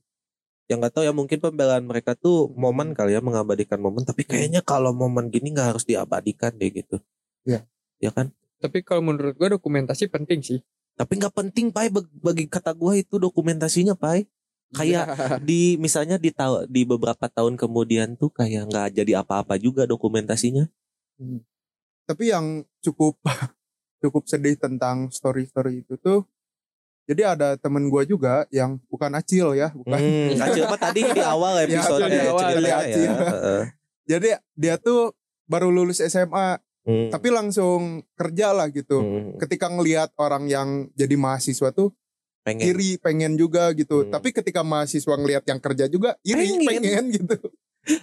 yang 0.66 0.80
nggak 0.80 0.96
tahu 0.96 1.04
ya 1.04 1.12
mungkin 1.12 1.38
pembelaan 1.38 1.84
mereka 1.84 2.16
tuh 2.16 2.48
momen 2.56 2.96
kali 2.96 3.12
ya 3.12 3.20
mengabadikan 3.20 3.76
momen 3.78 4.02
tapi 4.02 4.24
kayaknya 4.24 4.64
kalau 4.64 4.96
momen 4.96 5.28
gini 5.28 5.52
nggak 5.52 5.76
harus 5.76 5.84
diabadikan 5.84 6.56
deh 6.56 6.72
gitu 6.72 7.04
Iya. 7.44 7.68
Ya 8.04 8.12
kan 8.12 8.28
Tapi 8.60 8.80
kalau 8.80 9.00
menurut 9.02 9.34
gue 9.34 9.50
dokumentasi 9.50 10.08
penting 10.08 10.40
sih 10.40 10.60
tapi 10.94 11.18
nggak 11.18 11.34
penting 11.34 11.68
pai 11.68 11.88
bag- 11.88 12.12
bagi 12.14 12.46
kata 12.46 12.70
gua 12.72 12.94
itu 12.94 13.18
dokumentasinya 13.18 13.96
pai 13.96 14.30
kayak 14.70 15.06
Iya. 15.06 15.38
di 15.48 15.74
misalnya 15.76 16.18
di 16.18 16.30
tahu 16.30 16.68
di 16.68 16.84
beberapa 16.84 17.26
tahun 17.26 17.56
kemudian 17.56 18.14
tuh 18.14 18.30
kayak 18.30 18.70
nggak 18.70 18.88
jadi 18.94 19.20
apa-apa 19.20 19.58
juga 19.58 19.84
dokumentasinya 19.84 20.70
Tapi 22.04 22.24
yang 22.30 22.62
cukup 22.80 23.18
cukup 24.04 24.28
sedih 24.28 24.54
tentang 24.54 25.08
story-story 25.10 25.82
itu 25.82 25.96
tuh 25.98 26.28
jadi 27.04 27.36
ada 27.36 27.58
temen 27.58 27.88
gua 27.88 28.04
juga 28.04 28.48
yang 28.48 28.80
bukan 28.88 29.12
acil 29.12 29.52
ya, 29.54 29.76
bukan. 29.76 29.98
hmm, 29.98 30.30
kacil 30.40 30.64
apa 30.64 30.78
tadi 30.80 31.02
di 31.04 31.20
awal 31.20 31.54
Ya, 31.58 31.64
episode 31.68 32.02
di 32.06 32.16
awal, 32.18 32.40
ceritanya 32.40 32.64
ya 32.64 32.78
Acil. 32.80 33.12
Heeh. 33.12 33.64
Jadi 34.06 34.30
dia 34.56 34.76
tuh 34.78 35.12
baru 35.44 35.68
lulus 35.68 36.00
SMA 36.00 36.64
Hmm, 36.84 37.08
tapi 37.08 37.28
langsung 37.30 37.82
kerja 38.14 38.52
lah 38.52 38.68
gitu. 38.68 39.00
hmm, 39.00 39.40
Ketika 39.40 39.68
ngelihat 39.68 40.12
orang 40.16 40.46
yang 40.46 40.68
jadi 40.92 41.16
mahasiswa 41.16 41.72
tuh 41.72 41.96
pengen 42.42 42.68
iri 42.68 42.96
pengen 42.98 43.34
juga 43.34 43.72
gitu. 43.72 44.04
Hmm. 44.04 44.12
Tapi 44.12 44.30
ketika 44.32 44.62
mahasiswa 44.62 45.16
ngelihat 45.16 45.44
yang 45.44 45.58
kerja 45.58 45.88
juga 45.88 46.20
iri 46.22 46.60
Pengen. 46.60 46.68
pengen, 46.84 47.04
gitu. 47.14 47.38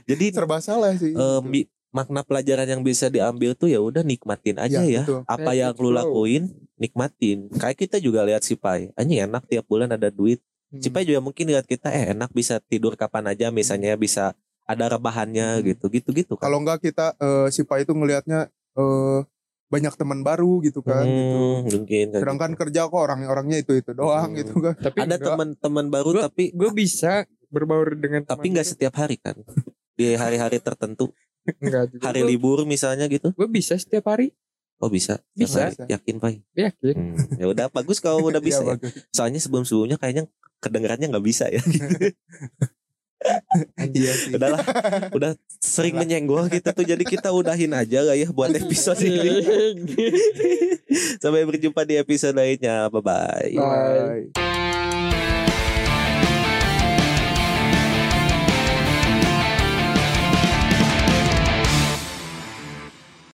jadi 0.06 0.24
Serba 0.30 0.58
salah 0.58 0.92
sih. 0.94 1.12
eh, 1.12 1.40
gitu. 1.42 1.68
makna 1.90 2.22
pelajaran 2.22 2.64
yang 2.64 2.80
bisa 2.80 3.08
diambil 3.08 3.52
tuh 3.52 3.66
ya 3.66 3.78
udah 3.78 4.00
nikmatin 4.00 4.56
aja 4.56 4.80
ya, 4.80 4.84
Ya, 4.86 5.02
betul. 5.02 5.20
apa 5.26 5.50
Let 5.50 5.58
yang 5.58 5.74
lu 5.74 5.90
lakuin 5.90 6.42
nikmatin 6.76 7.38
kayak 7.52 7.76
kita 7.78 7.96
juga 7.98 8.22
lihat 8.22 8.40
si 8.40 8.54
Pai 8.54 8.94
anjing 8.94 9.20
enak 9.20 9.44
tiap 9.44 9.66
bulan 9.66 9.90
ada 9.90 10.08
duit 10.08 10.40
Hmm. 10.68 10.78
si 10.78 10.86
Pai 10.86 11.02
juga 11.02 11.18
mungkin 11.18 11.50
lihat 11.50 11.66
kita 11.66 11.90
eh 11.90 12.14
enak 12.14 12.30
bisa 12.30 12.62
tidur 12.62 12.94
kapan 12.94 13.26
aja 13.26 13.50
misalnya 13.50 13.98
bisa 13.98 14.38
ada 14.64 14.86
rebahannya 14.88 15.58
Hmm. 15.58 15.66
gitu 15.66 15.90
gitu 15.90 16.14
gitu 16.14 16.32
kan 16.34 16.46
Kalau 16.46 16.62
enggak 16.62 16.78
kita 16.80 17.18
eh, 17.18 17.50
si 17.50 17.60
Pak 17.60 17.82
itu 17.82 17.90
ngelihatnya 17.90 18.46
eh, 18.80 19.20
banyak 19.68 19.94
teman 19.94 20.20
baru 20.20 20.58
gitu 20.60 20.80
kan 20.80 21.04
gitu. 21.04 21.36
Hmm, 21.36 21.62
mungkin 21.62 21.82
kayak 21.86 22.18
Sedangkan 22.18 22.50
gitu. 22.50 22.60
kerja 22.60 22.80
kok 22.84 23.00
orang-orangnya 23.00 23.56
itu 23.56 23.72
itu 23.72 23.90
doang 23.92 24.28
Hmm. 24.28 24.38
gitu 24.38 24.54
kan. 24.58 24.74
Tapi 24.74 24.98
ada 25.00 25.16
teman-teman 25.16 25.86
baru 25.88 26.08
Gua- 26.12 26.24
tapi 26.26 26.50
Gue 26.50 26.70
bisa 26.72 27.22
berbaur 27.46 27.92
dengan 27.92 28.22
tapi 28.24 28.46
nggak 28.48 28.66
setiap 28.68 28.94
hari 28.96 29.16
kan 29.16 29.38
di 29.92 30.14
hari-hari 30.14 30.58
tertentu 30.58 31.10
Enggak 31.56 31.88
juga 31.88 32.02
hari 32.04 32.22
libur 32.24 32.62
misalnya 32.64 33.06
gitu 33.06 33.30
Gue 33.32 33.46
bisa 33.46 33.74
setiap 33.74 34.06
hari 34.06 34.30
oh 34.76 34.86
bisa 34.86 35.18
Bisa. 35.32 35.68
hari. 35.68 35.86
yakin 35.88 36.16
Pai 36.16 36.42
Yakin 36.52 36.94
Hmm, 36.94 37.16
ya 37.36 37.46
udah 37.46 37.66
bagus 37.68 37.98
kalau 37.98 38.22
udah 38.26 38.38
bisa 38.38 38.60
ya. 38.60 38.74
Bagus. 38.74 38.92
soalnya 39.08 39.38
sebelum 39.38 39.62
sebelumnya 39.62 39.96
kayaknya 39.96 40.24
kedengarannya 40.58 41.06
nggak 41.08 41.24
bisa 41.24 41.46
ya 41.46 41.58
Iya 43.96 44.12
sih. 44.16 44.32
udahlah 44.32 44.64
udah 45.12 45.36
sering 45.60 45.92
menyenggol 45.92 46.48
kita 46.48 46.72
tuh 46.72 46.88
jadi 46.88 47.04
kita 47.04 47.28
udahin 47.30 47.76
aja 47.76 48.00
lah 48.00 48.16
ya 48.16 48.32
buat 48.32 48.48
episode 48.52 49.00
ini 49.04 49.44
sampai 51.22 51.44
berjumpa 51.44 51.84
di 51.84 52.00
episode 52.00 52.32
lainnya 52.32 52.88
bye 52.88 53.04
bye 53.04 53.52
Bye. 53.52 54.28
Bye. 54.32 54.69